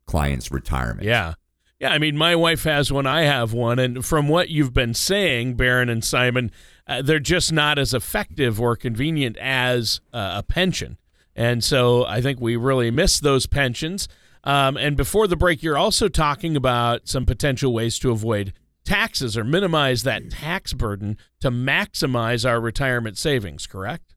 clients' 0.06 0.52
retirement. 0.52 1.04
Yeah. 1.04 1.36
Yeah, 1.80 1.90
I 1.90 1.98
mean, 1.98 2.16
my 2.16 2.36
wife 2.36 2.64
has 2.66 2.92
one, 2.92 3.08
I 3.08 3.24
have 3.24 3.54
one, 3.54 3.80
and 3.80 4.06
from 4.06 4.28
what 4.28 4.50
you've 4.50 4.74
been 4.74 4.94
saying, 4.94 5.56
Baron 5.56 5.90
and 5.90 6.04
Simon, 6.04 6.52
uh, 6.86 7.02
they're 7.02 7.20
just 7.20 7.52
not 7.52 7.80
as 7.80 7.92
effective 7.92 8.62
or 8.62 8.76
convenient 8.76 9.36
as 9.38 10.00
uh, 10.14 10.34
a 10.36 10.44
pension. 10.44 11.00
And 11.36 11.64
so 11.64 12.06
I 12.06 12.22
think 12.22 12.40
we 12.40 12.56
really 12.56 12.92
miss 12.92 13.20
those 13.20 13.48
pensions. 13.48 14.08
Um, 14.44 14.78
and 14.78 14.96
before 14.96 15.26
the 15.26 15.36
break, 15.36 15.64
you're 15.64 15.78
also 15.78 16.08
talking 16.08 16.56
about 16.56 17.08
some 17.08 17.26
potential 17.26 17.74
ways 17.74 17.98
to 18.00 18.12
avoid 18.12 18.54
taxes 18.86 19.38
or 19.38 19.44
minimize 19.44 20.04
that 20.04 20.30
tax 20.30 20.74
burden 20.74 21.18
to 21.40 21.50
maximize 21.50 22.48
our 22.48 22.60
retirement 22.60 23.18
savings, 23.18 23.66
correct? 23.66 24.11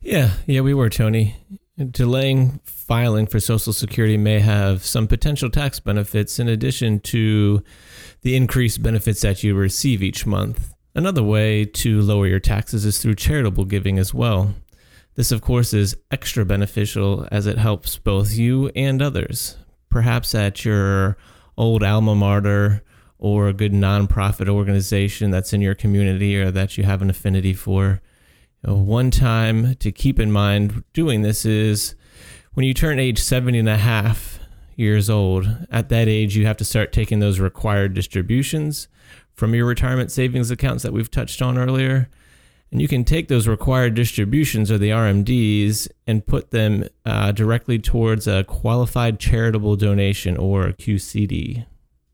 Yeah, 0.00 0.30
yeah, 0.46 0.62
we 0.62 0.72
were, 0.72 0.88
Tony. 0.88 1.36
Delaying 1.76 2.60
filing 2.64 3.26
for 3.26 3.38
Social 3.38 3.72
Security 3.72 4.16
may 4.16 4.40
have 4.40 4.84
some 4.84 5.06
potential 5.06 5.50
tax 5.50 5.78
benefits 5.78 6.38
in 6.38 6.48
addition 6.48 7.00
to 7.00 7.62
the 8.22 8.34
increased 8.34 8.82
benefits 8.82 9.20
that 9.22 9.42
you 9.42 9.54
receive 9.54 10.02
each 10.02 10.26
month. 10.26 10.74
Another 10.94 11.22
way 11.22 11.64
to 11.64 12.00
lower 12.00 12.26
your 12.26 12.40
taxes 12.40 12.84
is 12.84 12.98
through 12.98 13.14
charitable 13.14 13.64
giving 13.64 13.98
as 13.98 14.12
well. 14.12 14.54
This, 15.14 15.32
of 15.32 15.42
course, 15.42 15.72
is 15.74 15.96
extra 16.10 16.44
beneficial 16.44 17.28
as 17.30 17.46
it 17.46 17.58
helps 17.58 17.98
both 17.98 18.32
you 18.32 18.70
and 18.74 19.02
others. 19.02 19.56
Perhaps 19.90 20.34
at 20.34 20.64
your 20.64 21.16
old 21.56 21.82
alma 21.82 22.14
mater 22.14 22.82
or 23.18 23.48
a 23.48 23.52
good 23.52 23.72
nonprofit 23.72 24.48
organization 24.48 25.30
that's 25.30 25.52
in 25.52 25.60
your 25.60 25.74
community 25.74 26.40
or 26.40 26.50
that 26.50 26.78
you 26.78 26.84
have 26.84 27.02
an 27.02 27.10
affinity 27.10 27.52
for. 27.52 28.00
You 28.62 28.70
know, 28.70 28.76
one 28.76 29.10
time 29.10 29.74
to 29.76 29.92
keep 29.92 30.18
in 30.18 30.30
mind 30.30 30.84
doing 30.92 31.22
this 31.22 31.44
is 31.44 31.94
when 32.54 32.66
you 32.66 32.74
turn 32.74 32.98
age 32.98 33.18
70 33.18 33.58
and 33.58 33.68
a 33.68 33.78
half 33.78 34.38
years 34.76 35.08
old. 35.08 35.66
At 35.70 35.88
that 35.90 36.08
age, 36.08 36.36
you 36.36 36.46
have 36.46 36.56
to 36.56 36.64
start 36.64 36.92
taking 36.92 37.20
those 37.20 37.38
required 37.38 37.94
distributions 37.94 38.88
from 39.34 39.54
your 39.54 39.66
retirement 39.66 40.10
savings 40.10 40.50
accounts 40.50 40.82
that 40.82 40.92
we've 40.92 41.10
touched 41.10 41.40
on 41.40 41.56
earlier. 41.56 42.08
And 42.72 42.80
you 42.80 42.88
can 42.88 43.04
take 43.04 43.28
those 43.28 43.48
required 43.48 43.94
distributions 43.94 44.70
or 44.70 44.78
the 44.78 44.90
RMDs 44.90 45.88
and 46.06 46.24
put 46.24 46.50
them 46.50 46.84
uh, 47.04 47.32
directly 47.32 47.78
towards 47.78 48.26
a 48.26 48.44
qualified 48.44 49.18
charitable 49.18 49.76
donation 49.76 50.36
or 50.36 50.66
a 50.66 50.72
QCD. 50.72 51.66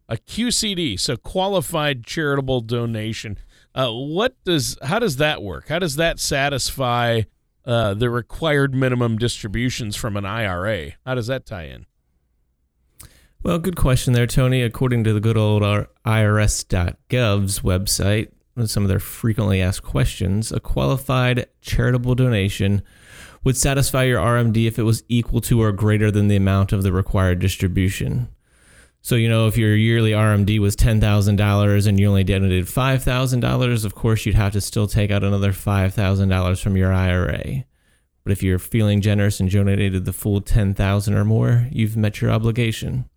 A 0.09 0.17
QCD, 0.17 0.99
so 0.99 1.17
qualified 1.17 2.05
charitable 2.05 2.61
donation. 2.61 3.39
Uh, 3.77 3.93
what 3.93 4.35
does 4.45 4.79
how 4.83 4.99
does 4.99 5.19
that 5.19 5.43
work? 5.43 5.69
How 5.69 5.79
does 5.79 5.97
that 5.97 6.19
satisfy 6.19 7.23
uh, 7.67 7.93
the 7.93 8.09
required 8.09 8.75
minimum 8.75 9.19
distributions 9.19 9.95
from 9.95 10.17
an 10.17 10.25
IRA? 10.25 10.93
How 11.05 11.15
does 11.15 11.27
that 11.27 11.45
tie 11.45 11.67
in? 11.67 11.85
Well, 13.43 13.59
good 13.59 13.77
question 13.77 14.15
there, 14.15 14.27
Tony. 14.27 14.63
According 14.63 15.05
to 15.05 15.13
the 15.13 15.21
good 15.21 15.37
old 15.37 15.63
IRS.gov's 15.63 17.61
website, 17.61 18.31
some 18.65 18.83
of 18.83 18.89
their 18.89 18.99
frequently 18.99 19.61
asked 19.61 19.83
questions, 19.83 20.51
a 20.51 20.59
qualified 20.59 21.47
charitable 21.61 22.15
donation 22.15 22.83
would 23.45 23.57
satisfy 23.57 24.05
your 24.05 24.21
RMD 24.21 24.67
if 24.67 24.79
it 24.79 24.85
was 24.85 25.05
equal 25.09 25.43
to 25.43 25.63
or 25.63 25.71
greater 25.71 26.11
than 26.11 26.29
the 26.29 26.37
amount 26.37 26.73
of 26.73 26.83
the 26.83 26.93
required 26.93 27.39
distribution. 27.39 28.29
So, 29.07 29.15
you 29.15 29.29
know, 29.29 29.47
if 29.47 29.57
your 29.57 29.77
yearly 29.77 30.11
RMD 30.11 30.59
was 30.59 30.75
$10,000 30.75 31.87
and 31.87 32.01
you 32.01 32.09
only 32.09 32.25
donated 32.25 32.65
$5,000, 32.65 33.85
of 33.85 33.95
course, 33.95 34.27
you'd 34.27 34.35
have 34.35 34.53
to 34.55 34.61
still 34.61 34.89
take 34.89 35.13
out 35.13 35.23
another 35.23 35.53
$5,000 35.53 36.61
from 36.61 36.77
your 36.77 36.93
IRA. 36.93 37.65
But 38.25 38.33
if 38.33 38.43
you're 38.43 38.59
feeling 38.59 39.01
generous 39.01 39.39
and 39.39 39.49
donated 39.49 40.07
the 40.07 40.13
full 40.13 40.41
10,000 40.41 41.15
or 41.15 41.25
more, 41.25 41.69
you've 41.71 41.97
met 41.97 42.21
your 42.21 42.33
obligation. 42.33 43.09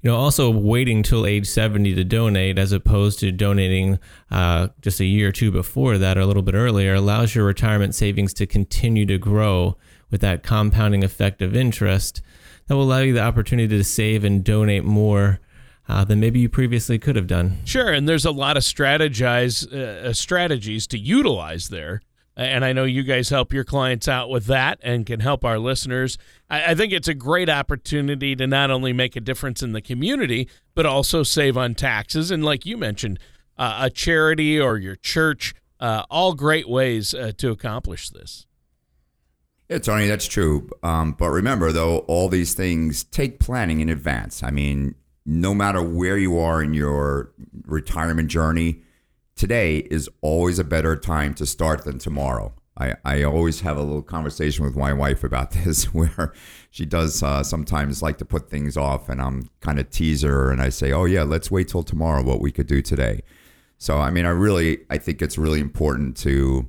You 0.00 0.10
know, 0.10 0.16
also 0.16 0.48
waiting 0.48 1.02
till 1.02 1.26
age 1.26 1.46
70 1.46 1.94
to 1.94 2.04
donate 2.04 2.56
as 2.56 2.72
opposed 2.72 3.18
to 3.18 3.32
donating 3.32 3.98
uh, 4.30 4.68
just 4.80 5.00
a 5.00 5.04
year 5.04 5.28
or 5.28 5.32
two 5.32 5.50
before 5.50 5.98
that 5.98 6.16
or 6.16 6.22
a 6.22 6.26
little 6.26 6.40
bit 6.40 6.54
earlier 6.54 6.94
allows 6.94 7.34
your 7.34 7.44
retirement 7.44 7.94
savings 7.94 8.32
to 8.32 8.46
continue 8.46 9.04
to 9.04 9.18
grow 9.18 9.76
with 10.10 10.22
that 10.22 10.42
compounding 10.42 11.04
effect 11.04 11.42
of 11.42 11.54
interest 11.54 12.22
that 12.66 12.76
will 12.76 12.84
allow 12.84 12.98
you 13.00 13.12
the 13.12 13.22
opportunity 13.22 13.76
to 13.76 13.84
save 13.84 14.24
and 14.24 14.42
donate 14.42 14.84
more 14.84 15.40
uh, 15.88 16.04
than 16.04 16.18
maybe 16.18 16.40
you 16.40 16.48
previously 16.48 16.98
could 16.98 17.16
have 17.16 17.26
done. 17.26 17.58
Sure, 17.64 17.92
and 17.92 18.08
there's 18.08 18.24
a 18.24 18.30
lot 18.30 18.56
of 18.56 18.62
strategize 18.62 19.72
uh, 19.72 20.12
strategies 20.12 20.86
to 20.88 20.98
utilize 20.98 21.68
there 21.68 22.00
and 22.36 22.64
I 22.64 22.72
know 22.72 22.84
you 22.84 23.02
guys 23.02 23.30
help 23.30 23.52
your 23.52 23.64
clients 23.64 24.08
out 24.08 24.28
with 24.28 24.44
that 24.46 24.78
and 24.82 25.06
can 25.06 25.20
help 25.20 25.44
our 25.44 25.58
listeners. 25.58 26.18
I, 26.50 26.72
I, 26.72 26.74
think 26.74 26.92
it's 26.92 27.08
a 27.08 27.14
great 27.14 27.48
opportunity 27.48 28.36
to 28.36 28.46
not 28.46 28.70
only 28.70 28.92
make 28.92 29.16
a 29.16 29.20
difference 29.20 29.62
in 29.62 29.72
the 29.72 29.80
community, 29.80 30.48
but 30.74 30.84
also 30.84 31.22
save 31.22 31.56
on 31.56 31.74
taxes. 31.74 32.30
And 32.30 32.44
like 32.44 32.66
you 32.66 32.76
mentioned, 32.76 33.18
uh, 33.56 33.78
a 33.82 33.90
charity 33.90 34.60
or 34.60 34.76
your 34.76 34.96
church, 34.96 35.54
uh, 35.80 36.04
all 36.10 36.34
great 36.34 36.68
ways 36.68 37.14
uh, 37.14 37.32
to 37.38 37.50
accomplish 37.50 38.10
this. 38.10 38.46
Yeah, 39.68 39.78
Tony, 39.78 40.06
that's 40.06 40.26
true. 40.26 40.68
Um, 40.82 41.12
but 41.12 41.30
remember, 41.30 41.72
though, 41.72 41.98
all 42.00 42.28
these 42.28 42.54
things 42.54 43.02
take 43.04 43.40
planning 43.40 43.80
in 43.80 43.88
advance. 43.88 44.42
I 44.42 44.50
mean, 44.50 44.94
no 45.24 45.54
matter 45.54 45.82
where 45.82 46.16
you 46.16 46.38
are 46.38 46.62
in 46.62 46.72
your 46.72 47.32
retirement 47.64 48.28
journey, 48.28 48.82
today 49.34 49.78
is 49.78 50.08
always 50.20 50.60
a 50.60 50.64
better 50.64 50.94
time 50.94 51.34
to 51.34 51.46
start 51.46 51.84
than 51.84 51.98
tomorrow. 51.98 52.54
I, 52.78 52.94
I 53.04 53.22
always 53.24 53.62
have 53.62 53.76
a 53.76 53.82
little 53.82 54.02
conversation 54.02 54.64
with 54.64 54.76
my 54.76 54.92
wife 54.92 55.24
about 55.24 55.50
this 55.64 55.92
where 55.92 56.32
she 56.70 56.86
does 56.86 57.22
uh, 57.22 57.42
sometimes 57.42 58.02
like 58.02 58.18
to 58.18 58.24
put 58.24 58.48
things 58.48 58.76
off 58.76 59.08
and 59.08 59.20
I'm 59.20 59.50
kind 59.60 59.80
of 59.80 59.90
tease 59.90 60.22
her 60.22 60.52
and 60.52 60.60
I 60.62 60.68
say, 60.68 60.92
oh 60.92 61.06
yeah, 61.06 61.24
let's 61.24 61.50
wait 61.50 61.68
till 61.68 61.82
tomorrow 61.82 62.22
what 62.22 62.40
we 62.40 62.52
could 62.52 62.66
do 62.66 62.82
today. 62.82 63.22
So, 63.78 63.98
I 63.98 64.10
mean, 64.10 64.26
I 64.26 64.30
really, 64.30 64.84
I 64.90 64.98
think 64.98 65.20
it's 65.20 65.36
really 65.36 65.60
important 65.60 66.16
to, 66.18 66.68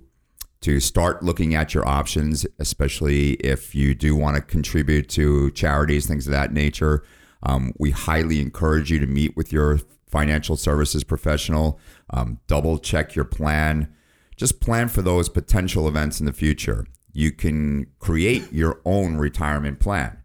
to 0.62 0.80
start 0.80 1.24
looking 1.24 1.54
at 1.56 1.74
your 1.74 1.88
options, 1.88 2.46
especially 2.60 3.34
if 3.34 3.76
you 3.76 3.94
do 3.94 4.16
want 4.16 4.36
to 4.36 4.42
contribute 4.42 5.08
to 5.10 5.52
charities, 5.52 6.08
things 6.08 6.28
of 6.28 6.34
that 6.34 6.52
nature. 6.52 7.04
Um, 7.44 7.74
we 7.78 7.92
highly 7.92 8.42
encourage 8.42 8.92
you 8.92 9.00
to 9.00 9.08
meet 9.08 9.38
with 9.38 9.52
your 9.54 9.80
financial 10.08 10.56
services 10.56 11.04
professional. 11.04 11.80
Um, 12.10 12.40
double 12.48 12.80
check 12.80 13.16
your 13.16 13.26
plan. 13.26 13.94
Just 14.36 14.60
plan 14.60 14.88
for 14.88 15.02
those 15.02 15.30
potential 15.30 15.88
events 15.88 16.20
in 16.20 16.26
the 16.26 16.34
future. 16.34 16.86
You 17.12 17.32
can 17.32 17.88
create 18.00 18.52
your 18.52 18.82
own 18.86 19.18
retirement 19.18 19.80
plan. 19.80 20.24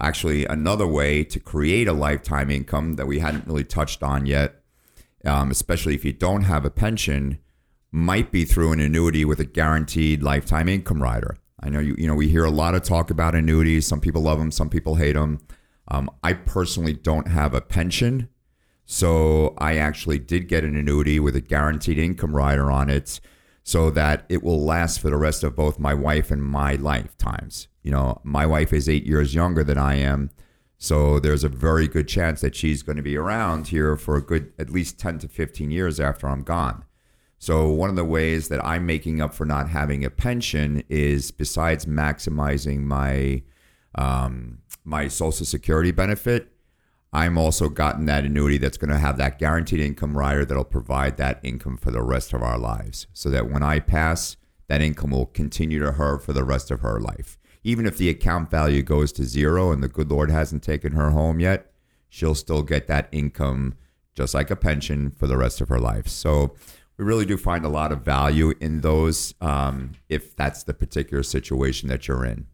Actually, 0.00 0.44
another 0.44 0.86
way 0.86 1.24
to 1.24 1.40
create 1.40 1.88
a 1.88 1.92
lifetime 1.92 2.50
income 2.50 2.96
that 2.96 3.06
we 3.06 3.18
hadn't 3.18 3.46
really 3.46 3.64
touched 3.64 4.02
on 4.02 4.26
yet, 4.26 4.62
um, 5.24 5.50
especially 5.50 5.94
if 5.94 6.04
you 6.04 6.12
don't 6.12 6.42
have 6.42 6.64
a 6.64 6.70
pension, 6.70 7.38
might 7.90 8.30
be 8.30 8.44
through 8.44 8.72
an 8.72 8.80
annuity 8.80 9.24
with 9.24 9.40
a 9.40 9.44
guaranteed 9.44 10.22
lifetime 10.22 10.68
income 10.68 11.02
rider. 11.02 11.36
I 11.60 11.70
know 11.70 11.80
you, 11.80 11.94
you 11.98 12.06
know 12.06 12.14
we 12.14 12.28
hear 12.28 12.44
a 12.44 12.50
lot 12.50 12.74
of 12.74 12.82
talk 12.82 13.10
about 13.10 13.34
annuities. 13.34 13.86
Some 13.86 14.00
people 14.00 14.22
love 14.22 14.38
them, 14.38 14.50
some 14.50 14.70
people 14.70 14.96
hate 14.96 15.14
them. 15.14 15.38
Um, 15.88 16.10
I 16.22 16.34
personally 16.34 16.92
don't 16.92 17.28
have 17.28 17.54
a 17.54 17.60
pension, 17.60 18.28
so 18.84 19.54
I 19.58 19.76
actually 19.76 20.18
did 20.18 20.48
get 20.48 20.64
an 20.64 20.76
annuity 20.76 21.18
with 21.18 21.34
a 21.34 21.40
guaranteed 21.40 21.98
income 21.98 22.36
rider 22.36 22.70
on 22.70 22.90
it 22.90 23.20
so 23.68 23.90
that 23.90 24.24
it 24.30 24.42
will 24.42 24.64
last 24.64 24.98
for 24.98 25.10
the 25.10 25.16
rest 25.16 25.44
of 25.44 25.54
both 25.54 25.78
my 25.78 25.92
wife 25.92 26.30
and 26.30 26.42
my 26.42 26.74
lifetimes. 26.74 27.68
You 27.82 27.90
know, 27.90 28.20
my 28.24 28.46
wife 28.46 28.72
is 28.72 28.88
eight 28.88 29.04
years 29.04 29.34
younger 29.34 29.62
than 29.62 29.76
I 29.76 29.96
am. 29.96 30.30
So 30.78 31.18
there's 31.20 31.44
a 31.44 31.50
very 31.50 31.86
good 31.86 32.08
chance 32.08 32.40
that 32.40 32.54
she's 32.54 32.82
going 32.82 32.96
to 32.96 33.02
be 33.02 33.16
around 33.16 33.68
here 33.68 33.96
for 33.96 34.16
a 34.16 34.22
good 34.22 34.52
at 34.58 34.70
least 34.70 34.98
10 34.98 35.18
to 35.18 35.28
15 35.28 35.70
years 35.70 36.00
after 36.00 36.28
I'm 36.28 36.44
gone. 36.44 36.84
So 37.38 37.68
one 37.68 37.88
of 37.88 37.96
the 37.96 38.04
ways 38.04 38.48
that 38.48 38.64
I'm 38.64 38.84
making 38.84 39.20
up 39.20 39.32
for 39.32 39.44
not 39.44 39.68
having 39.68 40.04
a 40.04 40.10
pension 40.10 40.82
is 40.88 41.30
besides 41.30 41.86
maximizing 41.86 42.80
my 42.80 43.42
um, 43.94 44.58
my 44.84 45.08
Social 45.08 45.46
Security 45.46 45.90
benefit, 45.90 46.52
I'm 47.12 47.38
also 47.38 47.68
gotten 47.68 48.06
that 48.06 48.24
annuity 48.24 48.58
that's 48.58 48.76
going 48.76 48.90
to 48.90 48.98
have 48.98 49.16
that 49.16 49.38
guaranteed 49.38 49.80
income 49.80 50.16
rider 50.16 50.44
that'll 50.44 50.64
provide 50.64 51.16
that 51.16 51.40
income 51.42 51.76
for 51.76 51.90
the 51.90 52.02
rest 52.02 52.32
of 52.32 52.42
our 52.42 52.58
lives. 52.58 53.06
So 53.12 53.30
that 53.30 53.50
when 53.50 53.62
I 53.62 53.80
pass, 53.80 54.36
that 54.68 54.82
income 54.82 55.10
will 55.10 55.26
continue 55.26 55.78
to 55.80 55.92
her 55.92 56.18
for 56.18 56.32
the 56.32 56.44
rest 56.44 56.70
of 56.70 56.80
her 56.80 57.00
life. 57.00 57.38
Even 57.64 57.86
if 57.86 57.96
the 57.98 58.08
account 58.08 58.50
value 58.50 58.82
goes 58.82 59.12
to 59.12 59.24
zero 59.24 59.72
and 59.72 59.82
the 59.82 59.88
good 59.88 60.10
Lord 60.10 60.30
hasn't 60.30 60.62
taken 60.62 60.92
her 60.92 61.10
home 61.10 61.40
yet, 61.40 61.72
she'll 62.08 62.34
still 62.34 62.62
get 62.62 62.86
that 62.86 63.08
income 63.10 63.74
just 64.14 64.34
like 64.34 64.50
a 64.50 64.56
pension 64.56 65.10
for 65.10 65.26
the 65.26 65.36
rest 65.36 65.60
of 65.60 65.68
her 65.68 65.78
life. 65.78 66.08
So 66.08 66.54
we 66.98 67.04
really 67.04 67.24
do 67.24 67.36
find 67.36 67.64
a 67.64 67.68
lot 67.68 67.92
of 67.92 68.02
value 68.02 68.52
in 68.60 68.80
those 68.80 69.34
um, 69.40 69.92
if 70.08 70.36
that's 70.36 70.64
the 70.64 70.74
particular 70.74 71.22
situation 71.22 71.88
that 71.88 72.08
you're 72.08 72.24
in. 72.24 72.46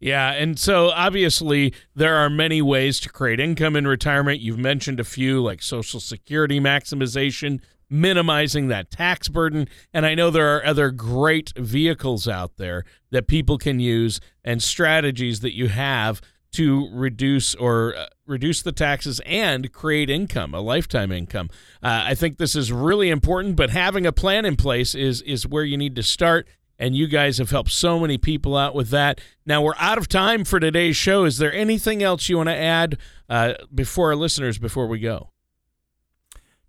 Yeah, 0.00 0.32
and 0.32 0.58
so 0.58 0.90
obviously 0.90 1.72
there 1.94 2.16
are 2.16 2.28
many 2.28 2.60
ways 2.60 3.00
to 3.00 3.08
create 3.08 3.40
income 3.40 3.74
in 3.74 3.86
retirement. 3.86 4.40
You've 4.40 4.58
mentioned 4.58 5.00
a 5.00 5.04
few 5.04 5.42
like 5.42 5.62
Social 5.62 5.98
Security 5.98 6.60
maximization, 6.60 7.60
minimizing 7.88 8.68
that 8.68 8.90
tax 8.90 9.28
burden, 9.28 9.66
and 9.94 10.04
I 10.04 10.14
know 10.14 10.30
there 10.30 10.54
are 10.56 10.66
other 10.66 10.90
great 10.90 11.54
vehicles 11.56 12.28
out 12.28 12.58
there 12.58 12.84
that 13.12 13.28
people 13.28 13.56
can 13.56 13.80
use 13.80 14.20
and 14.44 14.62
strategies 14.62 15.40
that 15.40 15.56
you 15.56 15.68
have 15.68 16.20
to 16.52 16.90
reduce 16.92 17.54
or 17.54 17.96
uh, 17.96 18.06
reduce 18.26 18.62
the 18.62 18.72
taxes 18.72 19.20
and 19.26 19.72
create 19.72 20.10
income, 20.10 20.54
a 20.54 20.60
lifetime 20.60 21.12
income. 21.12 21.50
Uh, 21.82 22.04
I 22.06 22.14
think 22.14 22.38
this 22.38 22.56
is 22.56 22.72
really 22.72 23.10
important, 23.10 23.56
but 23.56 23.70
having 23.70 24.06
a 24.06 24.12
plan 24.12 24.44
in 24.44 24.56
place 24.56 24.94
is 24.94 25.20
is 25.22 25.46
where 25.46 25.64
you 25.64 25.76
need 25.76 25.96
to 25.96 26.02
start 26.02 26.48
and 26.78 26.96
you 26.96 27.06
guys 27.06 27.38
have 27.38 27.50
helped 27.50 27.70
so 27.70 28.00
many 28.00 28.18
people 28.18 28.56
out 28.56 28.74
with 28.74 28.90
that. 28.90 29.20
Now 29.46 29.62
we're 29.62 29.76
out 29.78 29.98
of 29.98 30.08
time 30.08 30.44
for 30.44 30.58
today's 30.58 30.96
show. 30.96 31.24
Is 31.24 31.38
there 31.38 31.52
anything 31.52 32.02
else 32.02 32.28
you 32.28 32.36
want 32.36 32.48
to 32.48 32.56
add 32.56 32.98
uh, 33.28 33.54
before 33.72 34.08
our 34.08 34.16
listeners 34.16 34.58
before 34.58 34.86
we 34.86 34.98
go? 34.98 35.30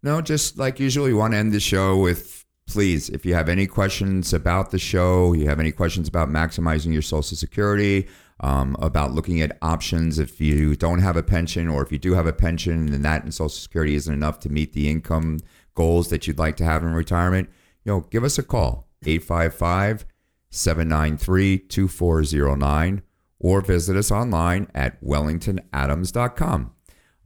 No, 0.03 0.21
just 0.21 0.57
like 0.59 0.79
usually, 0.79 1.13
want 1.13 1.33
to 1.33 1.37
end 1.37 1.51
the 1.51 1.59
show 1.59 1.97
with 1.97 2.45
please, 2.67 3.09
if 3.09 3.25
you 3.25 3.33
have 3.33 3.49
any 3.49 3.67
questions 3.67 4.33
about 4.33 4.71
the 4.71 4.79
show, 4.79 5.33
you 5.33 5.47
have 5.47 5.59
any 5.59 5.71
questions 5.71 6.07
about 6.07 6.29
maximizing 6.29 6.93
your 6.93 7.01
Social 7.01 7.37
Security, 7.37 8.07
um, 8.39 8.75
about 8.79 9.13
looking 9.13 9.41
at 9.41 9.57
options 9.61 10.19
if 10.19 10.41
you 10.41 10.75
don't 10.75 10.99
have 10.99 11.15
a 11.15 11.23
pension, 11.23 11.67
or 11.67 11.81
if 11.81 11.91
you 11.91 11.97
do 11.97 12.13
have 12.13 12.27
a 12.27 12.33
pension 12.33 12.93
and 12.93 13.05
that 13.05 13.23
and 13.23 13.33
Social 13.33 13.49
Security 13.49 13.95
isn't 13.95 14.13
enough 14.13 14.39
to 14.39 14.49
meet 14.49 14.73
the 14.73 14.89
income 14.89 15.39
goals 15.73 16.09
that 16.09 16.27
you'd 16.27 16.39
like 16.39 16.57
to 16.57 16.65
have 16.65 16.83
in 16.83 16.93
retirement, 16.93 17.49
you 17.83 17.91
know, 17.91 18.01
give 18.11 18.23
us 18.23 18.37
a 18.37 18.43
call 18.43 18.87
855 19.05 20.05
793 20.49 21.59
2409 21.59 23.01
or 23.39 23.61
visit 23.61 23.95
us 23.95 24.11
online 24.11 24.67
at 24.73 25.01
wellingtonadams.com. 25.03 26.71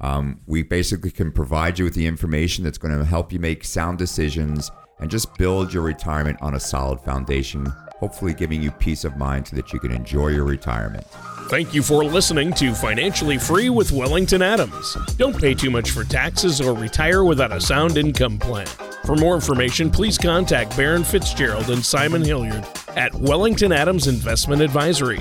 Um, 0.02 0.42
we 0.48 0.64
basically 0.64 1.12
can 1.12 1.32
provide 1.32 1.78
you 1.78 1.86
with 1.86 1.94
the 1.94 2.08
information 2.08 2.64
that's 2.64 2.78
going 2.78 2.98
to 2.98 3.06
help 3.06 3.32
you 3.32 3.40
make 3.40 3.64
sound 3.64 3.98
decisions 3.98 4.72
and 5.00 5.12
just 5.12 5.38
build 5.38 5.74
your 5.74 5.84
retirement 5.84 6.38
on 6.42 6.56
a 6.56 6.60
solid 6.60 7.02
foundation, 7.02 7.72
hopefully 8.00 8.34
giving 8.34 8.62
you 8.62 8.72
peace 8.72 9.04
of 9.04 9.18
mind 9.18 9.48
so 9.48 9.56
that 9.56 9.74
you 9.74 9.80
can 9.80 9.92
enjoy 9.92 10.30
your 10.30 10.46
retirement. 10.46 11.06
Thank 11.50 11.74
you 11.74 11.84
for 11.84 12.06
listening 12.06 12.54
to 12.54 12.74
Financially 12.74 13.38
Free 13.38 13.70
with 13.70 13.92
Wellington 13.92 14.42
Adams. 14.42 14.96
Don't 15.18 15.40
pay 15.40 15.54
too 15.54 15.70
much 15.70 15.92
for 15.92 16.04
taxes 16.04 16.62
or 16.62 16.74
retire 16.74 17.24
without 17.24 17.52
a 17.52 17.60
sound 17.60 17.98
income 17.98 18.38
plan. 18.38 18.68
For 19.06 19.16
more 19.16 19.36
information, 19.36 19.90
please 19.90 20.18
contact 20.18 20.78
Baron 20.78 21.04
Fitzgerald 21.04 21.70
and 21.70 21.84
Simon 21.84 22.24
Hilliard 22.24 22.66
at 22.96 23.14
Wellington 23.16 23.72
Adams 23.72 24.08
Investment 24.08 24.62
Advisory. 24.62 25.20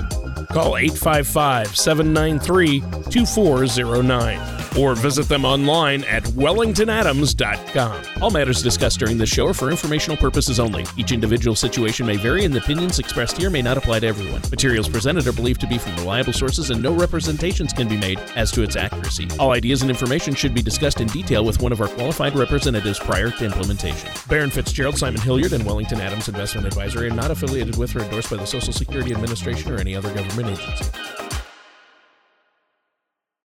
Call 0.51 0.77
855 0.77 1.75
793 1.75 2.81
2409 3.09 4.68
or 4.79 4.95
visit 4.95 5.27
them 5.27 5.43
online 5.43 6.03
at 6.05 6.23
wellingtonadams.com. 6.23 8.21
All 8.21 8.31
matters 8.31 8.63
discussed 8.63 8.99
during 8.99 9.17
this 9.17 9.29
show 9.29 9.47
are 9.47 9.53
for 9.53 9.69
informational 9.69 10.15
purposes 10.15 10.59
only. 10.59 10.85
Each 10.95 11.11
individual 11.11 11.55
situation 11.55 12.05
may 12.05 12.15
vary, 12.15 12.45
and 12.45 12.53
the 12.53 12.59
opinions 12.59 12.99
expressed 12.99 13.37
here 13.37 13.49
may 13.49 13.61
not 13.61 13.77
apply 13.77 13.99
to 13.99 14.07
everyone. 14.07 14.41
Materials 14.49 14.87
presented 14.87 15.27
are 15.27 15.33
believed 15.33 15.59
to 15.61 15.67
be 15.67 15.77
from 15.77 15.95
reliable 15.97 16.33
sources, 16.33 16.69
and 16.69 16.81
no 16.81 16.93
representations 16.93 17.73
can 17.73 17.87
be 17.87 17.97
made 17.97 18.19
as 18.35 18.51
to 18.51 18.63
its 18.63 18.75
accuracy. 18.75 19.27
All 19.37 19.51
ideas 19.51 19.81
and 19.81 19.91
information 19.91 20.33
should 20.33 20.53
be 20.53 20.61
discussed 20.61 21.01
in 21.01 21.07
detail 21.07 21.43
with 21.43 21.61
one 21.61 21.71
of 21.71 21.81
our 21.81 21.87
qualified 21.89 22.35
representatives 22.35 22.99
prior 22.99 23.31
to 23.31 23.45
implementation. 23.45 24.09
Baron 24.27 24.49
Fitzgerald, 24.49 24.97
Simon 24.97 25.21
Hilliard, 25.21 25.53
and 25.53 25.65
Wellington 25.65 25.99
Adams 25.99 26.29
Investment 26.29 26.65
Advisory 26.65 27.07
are 27.07 27.13
not 27.13 27.31
affiliated 27.31 27.77
with 27.77 27.95
or 27.95 27.99
endorsed 27.99 28.29
by 28.29 28.37
the 28.37 28.47
Social 28.47 28.73
Security 28.73 29.13
Administration 29.13 29.71
or 29.71 29.77
any 29.77 29.95
other 29.95 30.13
government 30.13 30.57
agency. 30.57 31.28